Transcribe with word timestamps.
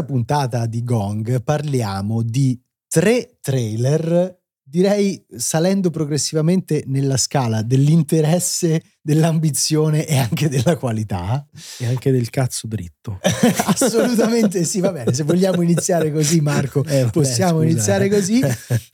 Questa 0.00 0.04
puntata 0.14 0.64
di 0.64 0.82
Gong 0.82 1.42
parliamo 1.42 2.22
di 2.22 2.58
tre 2.88 3.36
trailer, 3.38 4.34
direi 4.62 5.22
salendo 5.36 5.90
progressivamente 5.90 6.84
nella 6.86 7.18
scala 7.18 7.60
dell'interesse, 7.60 8.82
dell'ambizione 9.02 10.06
e 10.06 10.16
anche 10.16 10.48
della 10.48 10.78
qualità. 10.78 11.46
E 11.76 11.84
anche 11.84 12.10
del 12.12 12.30
cazzo 12.30 12.66
dritto. 12.66 13.20
Assolutamente 13.66 14.64
sì, 14.64 14.80
va 14.80 14.90
bene, 14.90 15.12
se 15.12 15.22
vogliamo 15.22 15.60
iniziare 15.60 16.10
così 16.10 16.40
Marco, 16.40 16.82
eh, 16.84 17.06
possiamo 17.12 17.58
beh, 17.58 17.70
iniziare 17.70 18.08
così. 18.08 18.40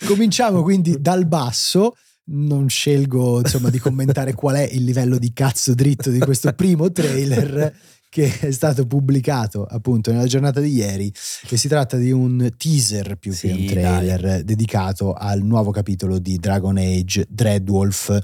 Cominciamo 0.07 0.65
quindi 0.65 1.01
dal 1.01 1.25
basso 1.27 1.95
non 2.29 2.69
scelgo 2.69 3.39
insomma 3.39 3.71
di 3.71 3.79
commentare 3.79 4.35
qual 4.35 4.57
è 4.57 4.69
il 4.73 4.83
livello 4.83 5.17
di 5.17 5.33
cazzo 5.33 5.75
dritto 5.75 6.11
di 6.11 6.19
questo 6.19 6.53
primo 6.55 6.91
trailer 6.91 7.73
che 8.17 8.33
è 8.49 8.51
stato 8.51 8.87
pubblicato 8.87 9.65
appunto 9.65 10.11
nella 10.11 10.25
giornata 10.25 10.61
di 10.61 10.73
ieri 10.73 11.13
e 11.51 11.57
si 11.59 11.69
tratta 11.69 11.99
di 11.99 12.11
un 12.11 12.51
teaser 12.57 13.17
più 13.17 13.33
sì, 13.33 13.49
che 13.49 13.53
un 13.53 13.67
trailer 13.67 14.21
dai. 14.21 14.45
dedicato 14.45 15.13
al 15.13 15.43
nuovo 15.43 15.71
capitolo 15.71 16.19
di 16.19 16.39
Dragon 16.39 16.79
Age 16.79 17.27
Dreadwolf. 17.29 18.19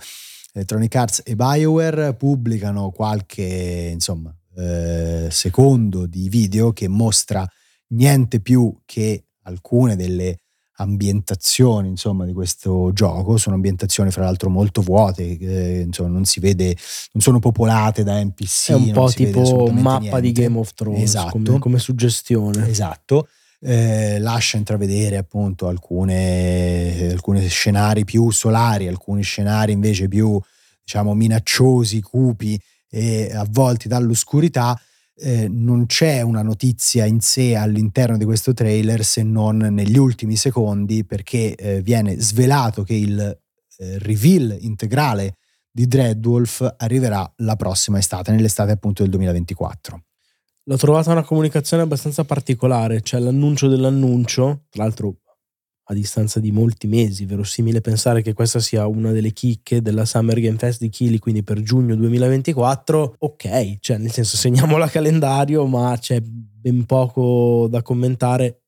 Electronic 0.54 0.94
Arts 0.94 1.22
e 1.24 1.34
BioWare 1.34 2.14
pubblicano 2.14 2.90
qualche 2.90 3.88
insomma 3.90 4.34
eh, 4.54 5.28
secondo 5.30 6.04
di 6.04 6.28
video 6.28 6.72
che 6.72 6.88
mostra 6.88 7.46
niente 7.88 8.40
più 8.40 8.74
che 8.84 9.28
alcune 9.44 9.96
delle 9.96 10.41
ambientazioni 10.82 11.88
insomma, 11.88 12.24
di 12.24 12.32
questo 12.32 12.90
gioco 12.92 13.36
sono 13.36 13.54
ambientazioni 13.54 14.10
fra 14.10 14.24
l'altro 14.24 14.50
molto 14.50 14.82
vuote 14.82 15.38
eh, 15.38 15.80
insomma, 15.80 16.10
non 16.10 16.24
si 16.24 16.40
vede 16.40 16.76
non 17.12 17.22
sono 17.22 17.38
popolate 17.38 18.04
da 18.04 18.22
NPC 18.22 18.70
è 18.70 18.74
un 18.74 18.92
po' 18.92 19.10
tipo 19.10 19.68
mappa 19.72 19.98
niente. 19.98 20.20
di 20.20 20.32
Game 20.32 20.58
of 20.58 20.74
Thrones 20.74 21.02
esatto. 21.02 21.30
come, 21.30 21.58
come 21.58 21.78
suggestione 21.78 22.68
esatto 22.68 23.28
eh, 23.60 24.18
lascia 24.18 24.56
intravedere 24.56 25.16
appunto 25.16 25.68
alcune, 25.68 27.10
alcuni 27.12 27.46
scenari 27.48 28.04
più 28.04 28.30
solari 28.30 28.88
alcuni 28.88 29.22
scenari 29.22 29.72
invece 29.72 30.08
più 30.08 30.40
diciamo 30.82 31.14
minacciosi 31.14 32.00
cupi 32.00 32.60
e 32.90 33.30
avvolti 33.32 33.88
dall'oscurità 33.88 34.78
eh, 35.16 35.48
non 35.48 35.86
c'è 35.86 36.22
una 36.22 36.42
notizia 36.42 37.04
in 37.04 37.20
sé 37.20 37.54
all'interno 37.54 38.16
di 38.16 38.24
questo 38.24 38.52
trailer 38.52 39.04
se 39.04 39.22
non 39.22 39.56
negli 39.58 39.98
ultimi 39.98 40.36
secondi 40.36 41.04
perché 41.04 41.54
eh, 41.54 41.82
viene 41.82 42.18
svelato 42.18 42.82
che 42.82 42.94
il 42.94 43.20
eh, 43.20 43.98
reveal 43.98 44.56
integrale 44.60 45.36
di 45.70 45.86
Dreadwolf 45.86 46.74
arriverà 46.78 47.30
la 47.36 47.56
prossima 47.56 47.98
estate, 47.98 48.30
nell'estate 48.30 48.72
appunto 48.72 49.02
del 49.02 49.10
2024. 49.12 50.02
L'ho 50.64 50.76
trovata 50.76 51.10
una 51.10 51.24
comunicazione 51.24 51.82
abbastanza 51.82 52.24
particolare, 52.24 53.00
cioè 53.00 53.20
l'annuncio 53.20 53.68
dell'annuncio, 53.68 54.66
tra 54.68 54.84
l'altro 54.84 55.16
a 55.84 55.94
distanza 55.94 56.38
di 56.38 56.52
molti 56.52 56.86
mesi, 56.86 57.26
verosimile 57.26 57.80
pensare 57.80 58.22
che 58.22 58.32
questa 58.32 58.60
sia 58.60 58.86
una 58.86 59.10
delle 59.10 59.32
chicche 59.32 59.82
della 59.82 60.04
Summer 60.04 60.38
Game 60.38 60.58
Fest 60.58 60.80
di 60.80 60.88
Chili, 60.88 61.18
quindi 61.18 61.42
per 61.42 61.60
giugno 61.60 61.96
2024, 61.96 63.16
ok, 63.18 63.78
cioè 63.80 63.98
nel 63.98 64.12
senso 64.12 64.36
segniamo 64.36 64.76
la 64.76 64.88
calendario, 64.88 65.66
ma 65.66 65.96
c'è 65.98 66.20
ben 66.20 66.84
poco 66.84 67.66
da 67.68 67.82
commentare. 67.82 68.58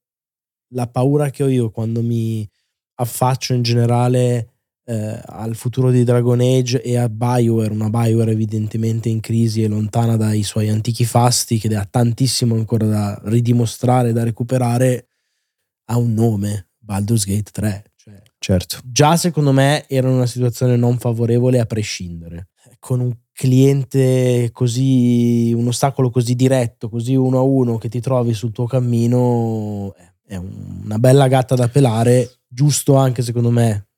La 0.75 0.89
paura 0.89 1.31
che 1.31 1.45
ho 1.45 1.49
io 1.49 1.71
quando 1.71 2.03
mi 2.03 2.49
affaccio 2.97 3.55
in 3.55 3.63
generale 3.63 4.49
eh, 4.87 5.21
al 5.25 5.55
futuro 5.55 5.91
di 5.91 6.05
Dragon 6.05 6.41
Age 6.41 6.83
e 6.83 6.97
a 6.97 7.09
Bioware, 7.09 7.73
una 7.73 7.91
Bioware 7.91 8.33
evidentemente 8.33 9.09
in 9.09 9.21
crisi 9.21 9.63
e 9.63 9.69
lontana 9.69 10.17
dai 10.17 10.43
suoi 10.43 10.69
antichi 10.69 11.05
fasti, 11.05 11.59
che 11.59 11.75
ha 11.77 11.87
tantissimo 11.89 12.55
ancora 12.55 12.87
da 12.87 13.21
ridimostrare, 13.25 14.13
da 14.13 14.25
recuperare, 14.25 15.07
ha 15.87 15.97
un 15.97 16.13
nome, 16.13 16.69
Baldur's 16.85 17.25
Gate 17.25 17.51
3. 17.51 17.85
Cioè, 17.97 18.23
certo. 18.39 18.79
Già 18.85 19.17
secondo 19.17 19.53
me 19.53 19.87
era 19.89 20.09
una 20.09 20.27
situazione 20.27 20.77
non 20.77 20.99
favorevole 20.99 21.59
a 21.59 21.67
prescindere. 21.67 22.49
Con 22.79 23.01
un 23.01 23.17
cliente 23.33 24.51
così, 24.53 25.53
un 25.55 25.67
ostacolo 25.69 26.11
così 26.11 26.35
diretto, 26.35 26.89
così 26.89 27.15
uno 27.15 27.39
a 27.39 27.43
uno 27.43 27.79
che 27.79 27.89
ti 27.89 28.01
trovi 28.01 28.35
sul 28.35 28.53
tuo 28.53 28.67
cammino, 28.67 29.95
è 30.27 30.37
una 30.37 30.99
bella 30.99 31.29
gatta 31.29 31.55
da 31.55 31.69
pelare, 31.69 32.41
giusto 32.47 32.95
anche 32.97 33.23
secondo 33.23 33.51
me 33.51 33.89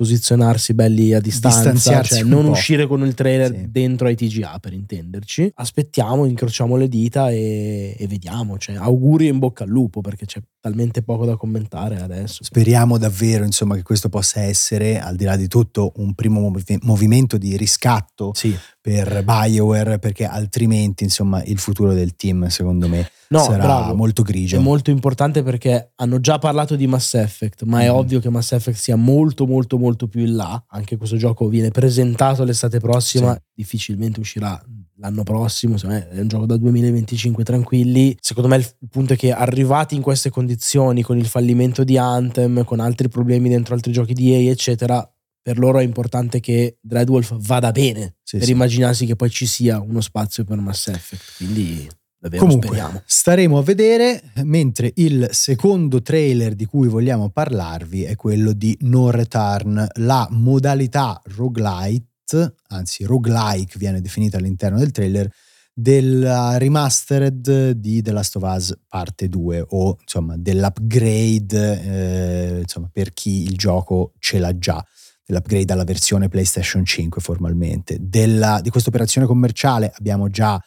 posizionarsi 0.00 0.72
belli 0.72 1.12
a 1.12 1.20
distanza, 1.20 2.00
cioè 2.00 2.22
non 2.22 2.46
po'. 2.46 2.52
uscire 2.52 2.86
con 2.86 3.04
il 3.04 3.12
trailer 3.12 3.54
sì. 3.54 3.70
dentro 3.70 4.06
ai 4.06 4.16
TGA 4.16 4.58
per 4.58 4.72
intenderci. 4.72 5.52
Aspettiamo, 5.56 6.24
incrociamo 6.24 6.76
le 6.76 6.88
dita 6.88 7.28
e, 7.28 7.94
e 7.98 8.06
vediamo. 8.06 8.56
Cioè, 8.56 8.76
auguri 8.76 9.26
in 9.26 9.38
bocca 9.38 9.64
al 9.64 9.68
lupo 9.68 10.00
perché 10.00 10.24
c'è 10.24 10.40
talmente 10.58 11.02
poco 11.02 11.26
da 11.26 11.36
commentare 11.36 12.00
adesso. 12.00 12.42
Speriamo 12.42 12.96
davvero 12.96 13.44
insomma, 13.44 13.74
che 13.74 13.82
questo 13.82 14.08
possa 14.08 14.40
essere, 14.40 14.98
al 14.98 15.16
di 15.16 15.24
là 15.24 15.36
di 15.36 15.48
tutto, 15.48 15.92
un 15.96 16.14
primo 16.14 16.40
movi- 16.40 16.78
movimento 16.80 17.36
di 17.36 17.58
riscatto 17.58 18.32
sì. 18.32 18.56
per 18.80 19.22
BioWare 19.22 19.98
perché 19.98 20.24
altrimenti 20.24 21.04
insomma, 21.04 21.42
il 21.42 21.58
futuro 21.58 21.92
del 21.92 22.16
team 22.16 22.46
secondo 22.46 22.88
me 22.88 23.06
no, 23.30 23.42
sarà 23.42 23.62
bravo. 23.62 23.94
molto 23.94 24.22
grigio. 24.22 24.56
È 24.56 24.60
molto 24.60 24.90
importante 24.90 25.42
perché 25.42 25.92
hanno 25.96 26.20
già 26.20 26.38
parlato 26.38 26.76
di 26.76 26.86
Mass 26.86 27.14
Effect, 27.14 27.62
ma 27.62 27.78
mm. 27.78 27.82
è 27.82 27.92
ovvio 27.92 28.20
che 28.20 28.30
Mass 28.30 28.52
Effect 28.52 28.78
sia 28.78 28.96
molto 28.96 29.46
molto 29.46 29.78
molto 29.78 30.08
più 30.08 30.22
in 30.22 30.36
là. 30.36 30.62
Anche 30.68 30.96
questo 30.96 31.16
gioco 31.16 31.48
viene 31.48 31.70
presentato 31.70 32.44
l'estate 32.44 32.80
prossima, 32.80 33.32
sì. 33.32 33.40
difficilmente 33.54 34.20
uscirà 34.20 34.60
l'anno 34.96 35.22
prossimo, 35.22 35.76
è 35.76 36.20
un 36.20 36.28
gioco 36.28 36.46
da 36.46 36.56
2025 36.56 37.42
tranquilli. 37.42 38.16
Secondo 38.20 38.48
me 38.48 38.56
il 38.56 38.66
punto 38.90 39.14
è 39.14 39.16
che 39.16 39.32
arrivati 39.32 39.94
in 39.94 40.02
queste 40.02 40.30
condizioni, 40.30 41.02
con 41.02 41.16
il 41.16 41.26
fallimento 41.26 41.84
di 41.84 41.96
Anthem, 41.96 42.64
con 42.64 42.80
altri 42.80 43.08
problemi 43.08 43.48
dentro 43.48 43.74
altri 43.74 43.92
giochi 43.92 44.12
di 44.12 44.32
EA, 44.34 44.50
eccetera, 44.50 45.10
per 45.42 45.58
loro 45.58 45.78
è 45.78 45.82
importante 45.82 46.38
che 46.40 46.78
Dreadwolf 46.82 47.34
vada 47.40 47.70
bene 47.72 48.16
sì, 48.22 48.36
per 48.36 48.46
sì. 48.46 48.52
immaginarsi 48.52 49.06
che 49.06 49.16
poi 49.16 49.30
ci 49.30 49.46
sia 49.46 49.80
uno 49.80 50.02
spazio 50.02 50.44
per 50.44 50.58
Mass 50.58 50.88
Effect. 50.88 51.36
Quindi 51.38 51.88
Davvero 52.22 52.44
Comunque, 52.44 52.68
speriamo. 52.68 53.02
staremo 53.02 53.58
a 53.58 53.62
vedere, 53.62 54.22
mentre 54.42 54.92
il 54.96 55.28
secondo 55.32 56.02
trailer 56.02 56.54
di 56.54 56.66
cui 56.66 56.86
vogliamo 56.86 57.30
parlarvi 57.30 58.02
è 58.02 58.14
quello 58.14 58.52
di 58.52 58.76
No 58.82 59.10
Return, 59.10 59.86
la 59.94 60.28
modalità 60.30 61.18
roguelite, 61.34 62.56
anzi 62.68 63.04
roguelike 63.04 63.78
viene 63.78 64.02
definita 64.02 64.36
all'interno 64.36 64.76
del 64.78 64.90
trailer, 64.90 65.32
della 65.72 66.58
remastered 66.58 67.70
di 67.70 68.02
The 68.02 68.12
Last 68.12 68.36
of 68.36 68.42
Us 68.42 68.78
parte 68.86 69.30
2 69.30 69.64
o 69.70 69.96
insomma 69.98 70.36
dell'upgrade 70.36 71.82
eh, 71.82 72.58
insomma, 72.60 72.90
per 72.92 73.14
chi 73.14 73.44
il 73.44 73.56
gioco 73.56 74.12
ce 74.18 74.38
l'ha 74.38 74.58
già 74.58 74.84
dell'upgrade 75.24 75.72
alla 75.72 75.84
versione 75.84 76.28
PlayStation 76.28 76.84
5 76.84 77.22
formalmente. 77.22 77.96
Della, 77.98 78.60
di 78.60 78.68
questa 78.68 78.90
operazione 78.90 79.26
commerciale 79.26 79.90
abbiamo 79.96 80.28
già 80.28 80.60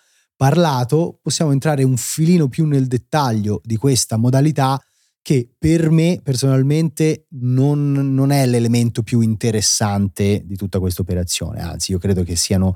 parlato, 0.43 1.19
possiamo 1.21 1.53
entrare 1.53 1.83
un 1.83 1.95
filino 1.95 2.49
più 2.49 2.65
nel 2.65 2.87
dettaglio 2.87 3.61
di 3.63 3.77
questa 3.77 4.17
modalità 4.17 4.77
che 5.21 5.49
per 5.57 5.89
me 5.89 6.19
personalmente 6.21 7.27
non, 7.29 7.93
non 7.93 8.29
è 8.29 8.45
l'elemento 8.45 9.03
più 9.03 9.21
interessante 9.21 10.41
di 10.43 10.57
tutta 10.57 10.81
questa 10.81 11.01
operazione, 11.01 11.61
anzi 11.61 11.91
io 11.91 11.97
credo 11.97 12.23
che 12.23 12.35
siano 12.35 12.75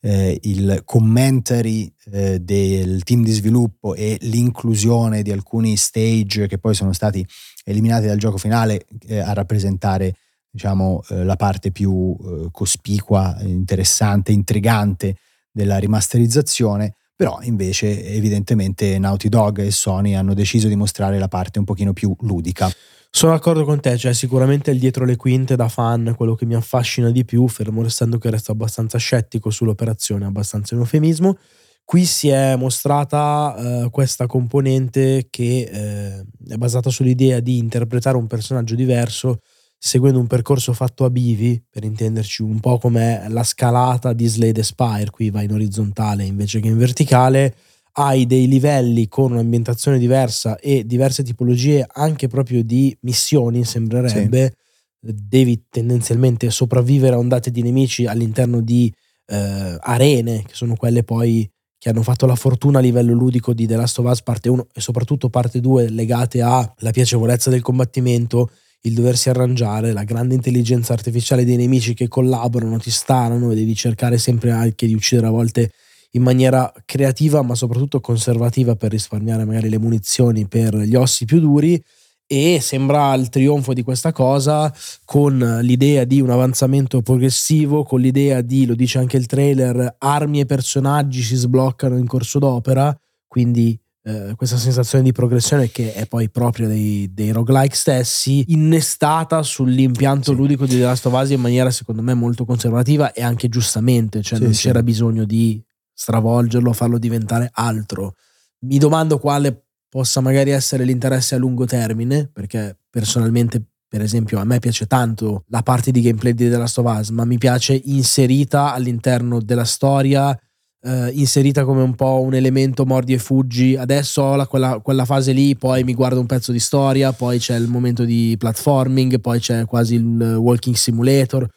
eh, 0.00 0.38
il 0.44 0.80
commentary 0.86 1.92
eh, 2.12 2.40
del 2.40 3.02
team 3.02 3.22
di 3.22 3.32
sviluppo 3.32 3.94
e 3.94 4.16
l'inclusione 4.22 5.20
di 5.20 5.32
alcuni 5.32 5.76
stage 5.76 6.46
che 6.46 6.56
poi 6.56 6.72
sono 6.72 6.94
stati 6.94 7.22
eliminati 7.64 8.06
dal 8.06 8.16
gioco 8.16 8.38
finale 8.38 8.86
eh, 9.06 9.18
a 9.18 9.34
rappresentare 9.34 10.16
diciamo, 10.50 11.02
eh, 11.10 11.24
la 11.24 11.36
parte 11.36 11.72
più 11.72 12.16
eh, 12.18 12.48
cospicua, 12.50 13.36
interessante, 13.42 14.32
intrigante 14.32 15.16
della 15.50 15.76
rimasterizzazione, 15.76 16.94
però 17.14 17.38
invece 17.42 18.04
evidentemente 18.06 18.98
Naughty 18.98 19.28
Dog 19.28 19.60
e 19.60 19.70
Sony 19.70 20.14
hanno 20.14 20.34
deciso 20.34 20.68
di 20.68 20.76
mostrare 20.76 21.18
la 21.18 21.28
parte 21.28 21.58
un 21.58 21.64
pochino 21.64 21.92
più 21.92 22.14
ludica. 22.20 22.70
Sono 23.14 23.32
d'accordo 23.32 23.64
con 23.64 23.78
te, 23.78 23.98
cioè 23.98 24.14
sicuramente 24.14 24.70
il 24.70 24.78
dietro 24.78 25.04
le 25.04 25.16
quinte 25.16 25.54
da 25.54 25.68
fan 25.68 26.14
quello 26.16 26.34
che 26.34 26.46
mi 26.46 26.54
affascina 26.54 27.10
di 27.10 27.26
più, 27.26 27.46
fermo 27.46 27.82
restando 27.82 28.16
che 28.16 28.30
resto 28.30 28.52
abbastanza 28.52 28.96
scettico 28.96 29.50
sull'operazione, 29.50 30.24
abbastanza 30.24 30.74
un 30.74 30.80
eufemismo. 30.80 31.36
Qui 31.84 32.06
si 32.06 32.28
è 32.28 32.56
mostrata 32.56 33.54
eh, 33.56 33.90
questa 33.90 34.26
componente 34.26 35.26
che 35.28 35.68
eh, 35.70 36.24
è 36.48 36.56
basata 36.56 36.88
sull'idea 36.88 37.40
di 37.40 37.58
interpretare 37.58 38.16
un 38.16 38.26
personaggio 38.26 38.74
diverso 38.74 39.40
seguendo 39.84 40.20
un 40.20 40.28
percorso 40.28 40.72
fatto 40.74 41.04
a 41.04 41.10
bivi, 41.10 41.60
per 41.68 41.82
intenderci 41.82 42.42
un 42.42 42.60
po' 42.60 42.78
come 42.78 43.24
la 43.28 43.42
scalata 43.42 44.12
di 44.12 44.28
Slade 44.28 44.62
Spire, 44.62 45.10
qui 45.10 45.28
va 45.30 45.42
in 45.42 45.50
orizzontale 45.50 46.22
invece 46.22 46.60
che 46.60 46.68
in 46.68 46.78
verticale, 46.78 47.52
hai 47.94 48.24
dei 48.26 48.46
livelli 48.46 49.08
con 49.08 49.32
un'ambientazione 49.32 49.98
diversa 49.98 50.56
e 50.56 50.86
diverse 50.86 51.24
tipologie 51.24 51.84
anche 51.94 52.28
proprio 52.28 52.62
di 52.62 52.96
missioni, 53.00 53.64
sembrerebbe. 53.64 54.54
Sì. 55.00 55.14
Devi 55.28 55.64
tendenzialmente 55.68 56.48
sopravvivere 56.50 57.16
a 57.16 57.18
ondate 57.18 57.50
di 57.50 57.62
nemici 57.62 58.06
all'interno 58.06 58.60
di 58.60 58.90
eh, 59.26 59.76
arene, 59.80 60.44
che 60.46 60.54
sono 60.54 60.76
quelle 60.76 61.02
poi 61.02 61.50
che 61.76 61.88
hanno 61.88 62.04
fatto 62.04 62.26
la 62.26 62.36
fortuna 62.36 62.78
a 62.78 62.82
livello 62.82 63.14
ludico 63.14 63.52
di 63.52 63.66
The 63.66 63.74
Last 63.74 63.98
of 63.98 64.08
Us 64.08 64.22
parte 64.22 64.48
1 64.48 64.68
e 64.72 64.80
soprattutto 64.80 65.28
parte 65.28 65.58
2 65.58 65.90
legate 65.90 66.40
alla 66.40 66.92
piacevolezza 66.92 67.50
del 67.50 67.62
combattimento, 67.62 68.48
il 68.82 68.94
doversi 68.94 69.28
arrangiare, 69.28 69.92
la 69.92 70.04
grande 70.04 70.34
intelligenza 70.34 70.92
artificiale 70.92 71.44
dei 71.44 71.56
nemici 71.56 71.94
che 71.94 72.08
collaborano, 72.08 72.78
ti 72.78 72.90
stanano 72.90 73.50
e 73.50 73.54
devi 73.54 73.74
cercare 73.74 74.18
sempre 74.18 74.50
anche 74.50 74.86
di 74.86 74.94
uccidere 74.94 75.28
a 75.28 75.30
volte 75.30 75.70
in 76.12 76.22
maniera 76.22 76.70
creativa 76.84 77.42
ma 77.42 77.54
soprattutto 77.54 78.00
conservativa 78.00 78.74
per 78.76 78.90
risparmiare 78.90 79.44
magari 79.44 79.68
le 79.68 79.78
munizioni 79.78 80.46
per 80.46 80.76
gli 80.76 80.94
ossi 80.94 81.24
più 81.24 81.40
duri. 81.40 81.82
E 82.26 82.60
sembra 82.62 83.12
il 83.14 83.28
trionfo 83.28 83.74
di 83.74 83.82
questa 83.82 84.10
cosa 84.10 84.72
con 85.04 85.58
l'idea 85.60 86.04
di 86.04 86.20
un 86.20 86.30
avanzamento 86.30 87.02
progressivo, 87.02 87.82
con 87.84 88.00
l'idea 88.00 88.40
di, 88.40 88.64
lo 88.64 88.74
dice 88.74 88.98
anche 88.98 89.18
il 89.18 89.26
trailer, 89.26 89.96
armi 89.98 90.40
e 90.40 90.46
personaggi 90.46 91.20
si 91.20 91.36
sbloccano 91.36 91.98
in 91.98 92.06
corso 92.06 92.38
d'opera, 92.38 92.96
quindi 93.28 93.78
eh, 94.04 94.34
questa 94.36 94.56
sensazione 94.56 95.04
di 95.04 95.12
progressione 95.12 95.70
che 95.70 95.92
è 95.92 96.06
poi 96.06 96.28
propria 96.28 96.66
dei, 96.66 97.10
dei 97.12 97.30
roguelike 97.30 97.74
stessi, 97.74 98.44
innestata 98.48 99.42
sull'impianto 99.42 100.32
sì. 100.32 100.36
ludico 100.36 100.66
di 100.66 100.76
The 100.76 100.82
Last 100.82 101.06
of 101.06 101.12
Us 101.12 101.30
in 101.30 101.40
maniera 101.40 101.70
secondo 101.70 102.02
me 102.02 102.14
molto 102.14 102.44
conservativa 102.44 103.12
e 103.12 103.22
anche 103.22 103.48
giustamente, 103.48 104.22
cioè 104.22 104.38
sì, 104.38 104.44
non 104.44 104.54
sì. 104.54 104.66
c'era 104.66 104.82
bisogno 104.82 105.24
di 105.24 105.62
stravolgerlo, 105.92 106.72
farlo 106.72 106.98
diventare 106.98 107.50
altro. 107.52 108.14
Mi 108.60 108.78
domando 108.78 109.18
quale 109.18 109.66
possa 109.88 110.20
magari 110.20 110.50
essere 110.50 110.84
l'interesse 110.84 111.34
a 111.34 111.38
lungo 111.38 111.64
termine, 111.64 112.28
perché 112.32 112.76
personalmente 112.90 113.62
per 113.86 114.00
esempio 114.00 114.38
a 114.38 114.44
me 114.44 114.58
piace 114.58 114.86
tanto 114.86 115.44
la 115.48 115.62
parte 115.62 115.90
di 115.90 116.00
gameplay 116.00 116.32
di 116.32 116.48
The 116.48 116.56
Last 116.56 116.78
of 116.78 116.98
Us, 116.98 117.10
ma 117.10 117.26
mi 117.26 117.36
piace 117.36 117.78
inserita 117.84 118.72
all'interno 118.72 119.38
della 119.38 119.66
storia, 119.66 120.36
eh, 120.82 121.10
inserita 121.14 121.64
come 121.64 121.82
un 121.82 121.94
po' 121.94 122.20
un 122.20 122.34
elemento 122.34 122.84
mordi 122.84 123.12
e 123.12 123.18
fuggi. 123.18 123.76
Adesso 123.76 124.22
ho 124.22 124.36
la, 124.36 124.46
quella, 124.46 124.80
quella, 124.80 125.04
fase 125.04 125.32
lì, 125.32 125.56
poi 125.56 125.84
mi 125.84 125.94
guardo 125.94 126.20
un 126.20 126.26
pezzo 126.26 126.52
di 126.52 126.60
storia, 126.60 127.12
poi 127.12 127.38
c'è 127.38 127.56
il 127.56 127.68
momento 127.68 128.04
di 128.04 128.34
platforming, 128.38 129.20
poi 129.20 129.38
c'è 129.40 129.64
quasi 129.64 129.94
il 129.94 130.36
walking 130.36 130.74
simulator, 130.74 131.48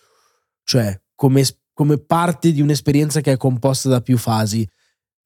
cioè 0.63 0.99
come, 1.15 1.43
come 1.73 1.97
parte 1.97 2.51
di 2.51 2.61
un'esperienza 2.61 3.21
che 3.21 3.33
è 3.33 3.37
composta 3.37 3.89
da 3.89 4.01
più 4.01 4.17
fasi. 4.17 4.67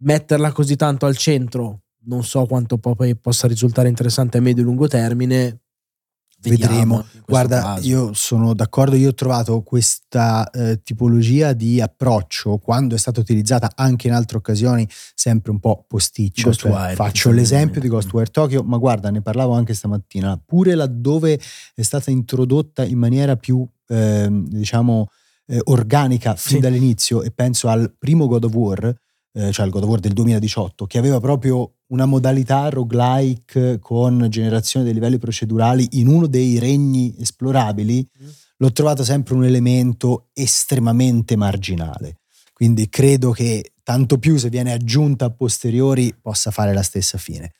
Metterla 0.01 0.51
così 0.51 0.75
tanto 0.75 1.05
al 1.05 1.17
centro 1.17 1.81
non 2.09 2.23
so 2.23 2.45
quanto 2.45 2.77
poi 2.77 3.15
possa 3.15 3.47
risultare 3.47 3.89
interessante 3.89 4.37
a 4.37 4.41
medio 4.41 4.63
e 4.63 4.65
lungo 4.65 4.87
termine. 4.87 5.61
Vedremo. 6.41 7.05
Guarda, 7.25 7.61
caso. 7.61 7.87
io 7.87 8.13
sono 8.13 8.53
d'accordo, 8.53 8.95
io 8.95 9.09
ho 9.09 9.13
trovato 9.13 9.61
questa 9.61 10.49
eh, 10.49 10.81
tipologia 10.83 11.53
di 11.53 11.81
approccio 11.81 12.57
quando 12.57 12.95
è 12.95 12.97
stata 12.97 13.19
utilizzata 13.19 13.71
anche 13.75 14.07
in 14.07 14.13
altre 14.13 14.37
occasioni 14.37 14.87
sempre 15.13 15.51
un 15.51 15.59
po' 15.59 15.83
posticcio. 15.87 16.53
Cioè, 16.53 16.95
faccio 16.95 17.31
l'esempio 17.31 17.81
di 17.81 17.89
Ghostwire 17.89 18.31
Tokyo, 18.31 18.63
ma 18.63 18.77
guarda, 18.77 19.09
ne 19.09 19.21
parlavo 19.21 19.53
anche 19.53 19.73
stamattina, 19.73 20.41
pure 20.43 20.75
laddove 20.75 21.39
è 21.75 21.81
stata 21.81 22.09
introdotta 22.09 22.85
in 22.85 22.97
maniera 22.97 23.35
più, 23.35 23.67
eh, 23.87 24.27
diciamo, 24.31 25.07
eh, 25.47 25.59
organica 25.65 26.35
fin 26.35 26.57
sì. 26.57 26.59
dall'inizio 26.59 27.21
e 27.21 27.31
penso 27.31 27.67
al 27.67 27.93
primo 27.97 28.27
God 28.27 28.45
of 28.45 28.53
War, 28.53 28.95
eh, 29.33 29.51
cioè 29.51 29.65
il 29.65 29.71
God 29.71 29.83
of 29.83 29.89
War 29.89 29.99
del 29.99 30.13
2018, 30.13 30.85
che 30.85 30.97
aveva 30.97 31.19
proprio 31.19 31.73
una 31.89 32.05
modalità 32.05 32.69
roguelike 32.69 33.79
con 33.79 34.27
generazione 34.29 34.85
dei 34.85 34.93
livelli 34.93 35.17
procedurali 35.17 35.87
in 35.91 36.07
uno 36.07 36.27
dei 36.27 36.59
regni 36.59 37.15
esplorabili, 37.19 38.07
mm. 38.23 38.27
l'ho 38.57 38.71
trovato 38.71 39.03
sempre 39.03 39.35
un 39.35 39.45
elemento 39.45 40.27
estremamente 40.33 41.35
marginale. 41.35 42.17
Quindi 42.53 42.89
credo 42.89 43.31
che 43.31 43.73
tanto 43.83 44.17
più 44.19 44.37
se 44.37 44.49
viene 44.49 44.73
aggiunta 44.73 45.25
a 45.25 45.31
posteriori 45.31 46.13
possa 46.19 46.51
fare 46.51 46.73
la 46.73 46.83
stessa 46.83 47.17
fine. 47.17 47.53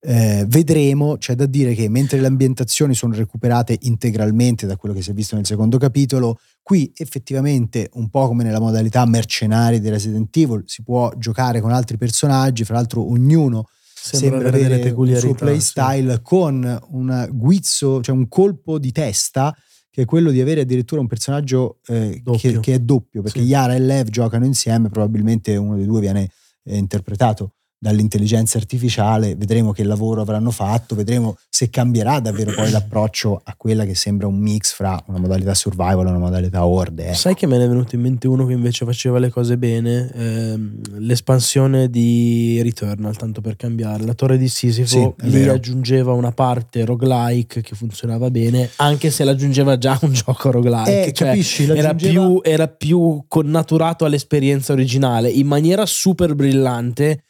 Eh, 0.00 0.44
vedremo, 0.46 1.16
c'è 1.16 1.34
da 1.34 1.46
dire 1.46 1.74
che 1.74 1.88
mentre 1.88 2.20
le 2.20 2.28
ambientazioni 2.28 2.94
sono 2.94 3.14
recuperate 3.14 3.76
integralmente 3.82 4.64
da 4.64 4.76
quello 4.76 4.94
che 4.94 5.02
si 5.02 5.10
è 5.10 5.12
visto 5.12 5.34
nel 5.34 5.44
secondo 5.44 5.76
capitolo, 5.76 6.38
qui 6.62 6.92
effettivamente 6.94 7.90
un 7.94 8.08
po' 8.08 8.28
come 8.28 8.44
nella 8.44 8.60
modalità 8.60 9.04
mercenari 9.06 9.80
di 9.80 9.88
Resident 9.88 10.34
Evil 10.36 10.62
si 10.66 10.84
può 10.84 11.12
giocare 11.16 11.60
con 11.60 11.72
altri 11.72 11.96
personaggi, 11.96 12.64
fra 12.64 12.76
l'altro 12.76 13.10
ognuno 13.10 13.66
sembra, 13.92 14.30
sembra 14.30 14.48
avere, 14.48 14.74
avere 14.74 15.10
il 15.10 15.18
suo 15.18 15.34
playstyle 15.34 16.14
sì. 16.14 16.20
con 16.22 16.80
un 16.90 17.28
guizzo, 17.32 18.00
cioè 18.00 18.14
un 18.14 18.28
colpo 18.28 18.78
di 18.78 18.92
testa 18.92 19.52
che 19.90 20.02
è 20.02 20.04
quello 20.04 20.30
di 20.30 20.40
avere 20.40 20.60
addirittura 20.60 21.00
un 21.00 21.08
personaggio 21.08 21.80
eh, 21.86 22.22
che, 22.38 22.60
che, 22.60 22.74
è 22.74 22.78
doppio, 22.78 23.20
perché 23.20 23.40
sì. 23.40 23.46
Yara 23.46 23.74
e 23.74 23.80
Lev 23.80 24.10
giocano 24.10 24.44
insieme, 24.44 24.90
probabilmente 24.90 25.56
uno 25.56 25.74
dei 25.74 25.86
due 25.86 25.98
viene 25.98 26.30
eh, 26.62 26.76
interpretato 26.76 27.54
dall'intelligenza 27.78 28.58
artificiale, 28.58 29.36
vedremo 29.36 29.72
che 29.72 29.84
lavoro 29.84 30.20
avranno 30.20 30.50
fatto, 30.50 30.96
vedremo 30.96 31.36
se 31.48 31.70
cambierà 31.70 32.18
davvero 32.18 32.52
poi 32.52 32.70
l'approccio 32.70 33.40
a 33.44 33.54
quella 33.56 33.84
che 33.84 33.94
sembra 33.94 34.26
un 34.26 34.36
mix 34.36 34.72
fra 34.72 35.00
una 35.06 35.18
modalità 35.18 35.54
survival 35.54 36.06
e 36.06 36.10
una 36.10 36.18
modalità 36.18 36.66
horde. 36.66 37.10
Eh. 37.10 37.14
Sai 37.14 37.34
che 37.34 37.46
me 37.46 37.56
ne 37.56 37.64
è 37.64 37.68
venuto 37.68 37.94
in 37.94 38.00
mente 38.00 38.26
uno 38.26 38.46
che 38.46 38.52
invece 38.52 38.84
faceva 38.84 39.18
le 39.18 39.30
cose 39.30 39.56
bene? 39.56 40.10
Ehm, 40.12 40.80
l'espansione 40.98 41.88
di 41.88 42.60
Returnal, 42.62 43.16
tanto 43.16 43.40
per 43.40 43.54
cambiare. 43.54 44.04
La 44.04 44.14
torre 44.14 44.38
di 44.38 44.48
Sisifo 44.48 45.14
sì, 45.16 45.28
lì 45.28 45.38
vero. 45.38 45.52
aggiungeva 45.52 46.12
una 46.12 46.32
parte 46.32 46.84
roguelike 46.84 47.60
che 47.60 47.76
funzionava 47.76 48.30
bene, 48.30 48.70
anche 48.76 49.10
se 49.10 49.22
l'aggiungeva 49.22 49.78
già 49.78 49.96
un 50.02 50.10
gioco 50.12 50.50
roguelike. 50.50 51.06
Eh, 51.06 51.12
cioè, 51.12 51.28
capisci, 51.28 51.64
era, 51.64 51.94
più, 51.94 52.40
era 52.42 52.66
più 52.66 53.24
connaturato 53.28 54.04
all'esperienza 54.04 54.72
originale 54.72 55.28
in 55.30 55.46
maniera 55.46 55.86
super 55.86 56.34
brillante 56.34 57.22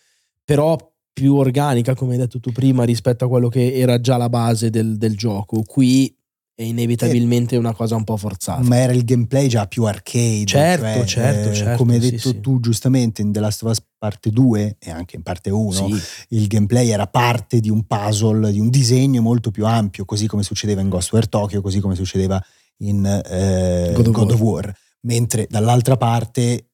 però 0.49 0.79
più 1.13 1.35
organica, 1.35 1.95
come 1.95 2.13
hai 2.13 2.21
detto 2.21 2.41
tu 2.41 2.53
prima, 2.53 2.85
rispetto 2.85 3.27
a 3.27 3.29
quello 3.29 3.51
che 3.51 3.75
era 3.75 4.01
già 4.01 4.17
la 4.17 4.31
base 4.31 4.71
del, 4.71 4.97
del 4.97 5.15
gioco. 5.15 5.63
Qui 5.63 6.17
è 6.55 6.63
inevitabilmente 6.63 7.59
una 7.59 7.75
cosa 7.75 7.97
un 7.97 8.05
po' 8.05 8.17
forzata. 8.17 8.63
Ma 8.63 8.79
era 8.79 8.95
il 8.95 9.05
gameplay 9.05 9.47
già 9.49 9.67
più 9.67 9.85
arcade. 9.85 10.47
Certo, 10.47 11.05
cioè, 11.05 11.07
certo, 11.07 11.51
eh, 11.51 11.55
certo. 11.55 11.77
Come 11.77 11.95
hai 11.95 12.01
detto 12.01 12.31
sì, 12.31 12.41
tu 12.41 12.55
sì. 12.55 12.61
giustamente 12.63 13.21
in 13.21 13.31
The 13.31 13.41
Last 13.41 13.63
of 13.63 13.73
Us 13.73 13.85
parte 13.99 14.31
2 14.31 14.77
e 14.79 14.91
anche 14.91 15.17
in 15.17 15.23
parte 15.23 15.51
1, 15.51 15.71
sì. 15.71 16.01
il 16.31 16.47
gameplay 16.47 16.89
era 16.89 17.07
parte 17.07 17.61
di 17.61 17.69
un 17.69 17.85
puzzle, 17.85 18.51
di 18.51 18.59
un 18.59 18.71
disegno 18.71 19.21
molto 19.21 19.51
più 19.51 19.67
ampio, 19.67 20.07
così 20.07 20.27
come 20.27 20.43
succedeva 20.43 20.81
in 20.81 20.89
Ghostware 20.89 21.27
Tokyo, 21.27 21.61
così 21.61 21.81
come 21.81 21.95
succedeva 21.95 22.43
in 22.79 23.05
eh, 23.05 23.93
God, 23.95 24.07
of, 24.07 24.13
God 24.15 24.31
of 24.31 24.41
War. 24.41 24.75
Mentre 25.03 25.47
dall'altra 25.51 25.99
parte 25.99 26.69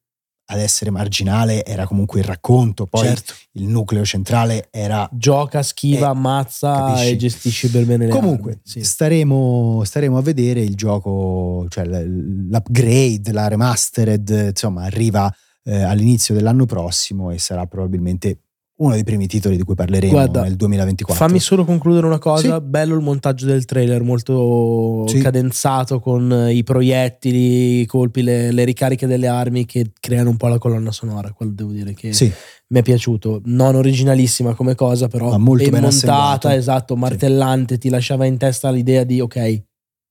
ad 0.47 0.59
essere 0.59 0.91
marginale 0.91 1.65
era 1.65 1.87
comunque 1.87 2.19
il 2.19 2.25
racconto, 2.25 2.85
poi 2.85 3.07
certo. 3.07 3.33
il 3.53 3.67
nucleo 3.67 4.05
centrale 4.05 4.67
era... 4.71 5.09
Gioca, 5.11 5.63
schiva, 5.63 6.07
eh, 6.07 6.09
ammazza 6.09 6.73
capisci? 6.73 7.09
e 7.09 7.15
gestisci 7.15 7.69
per 7.69 7.85
bene 7.85 8.05
le 8.05 8.11
Comunque, 8.11 8.59
sì. 8.63 8.83
staremo, 8.83 9.81
staremo, 9.83 10.17
a 10.17 10.21
vedere 10.21 10.61
il 10.61 10.75
gioco, 10.75 11.65
cioè 11.69 11.85
l'upgrade, 11.85 13.31
la 13.31 13.47
remastered, 13.47 14.49
insomma, 14.49 14.83
arriva 14.83 15.33
eh, 15.63 15.81
all'inizio 15.81 16.35
dell'anno 16.35 16.65
prossimo 16.65 17.31
e 17.31 17.39
sarà 17.39 17.65
probabilmente 17.65 18.44
uno 18.77 18.93
dei 18.93 19.05
primi 19.05 19.25
titoli 19.27 19.55
di 19.55 19.63
cui 19.63 19.75
parleremo 19.75 20.11
Guarda, 20.11 20.41
nel 20.43 20.55
2024. 20.55 21.25
Fammi 21.25 21.39
solo 21.39 21.63
concludere 21.63 22.05
una 22.05 22.19
cosa: 22.19 22.57
sì. 22.57 22.61
bello 22.65 22.95
il 22.95 23.01
montaggio 23.01 23.45
del 23.45 23.63
trailer, 23.63 24.03
molto 24.03 25.05
sì. 25.07 25.19
cadenzato 25.19 25.99
con 25.99 26.47
i 26.49 26.63
proiettili, 26.63 27.81
i 27.81 27.85
colpi, 27.85 28.21
le, 28.21 28.51
le, 28.51 28.63
ricariche 28.65 29.07
delle 29.07 29.27
armi 29.27 29.65
che 29.65 29.91
creano 29.97 30.29
un 30.29 30.37
po' 30.37 30.47
la 30.47 30.57
colonna 30.57 30.91
sonora. 30.91 31.31
Quello 31.31 31.53
devo 31.53 31.71
dire 31.71 31.93
che 31.93 32.11
sì. 32.11 32.31
mi 32.67 32.79
è 32.79 32.81
piaciuto. 32.81 33.41
Non 33.45 33.75
originalissima 33.75 34.53
come 34.53 34.75
cosa, 34.75 35.07
però 35.07 35.29
Ma 35.29 35.37
molto 35.37 35.69
ben 35.69 35.81
montata, 35.81 36.53
esatto, 36.53 36.97
martellante, 36.97 37.77
ti 37.77 37.89
lasciava 37.89 38.25
in 38.25 38.37
testa 38.37 38.71
l'idea 38.71 39.05
di 39.05 39.21
ok. 39.21 39.63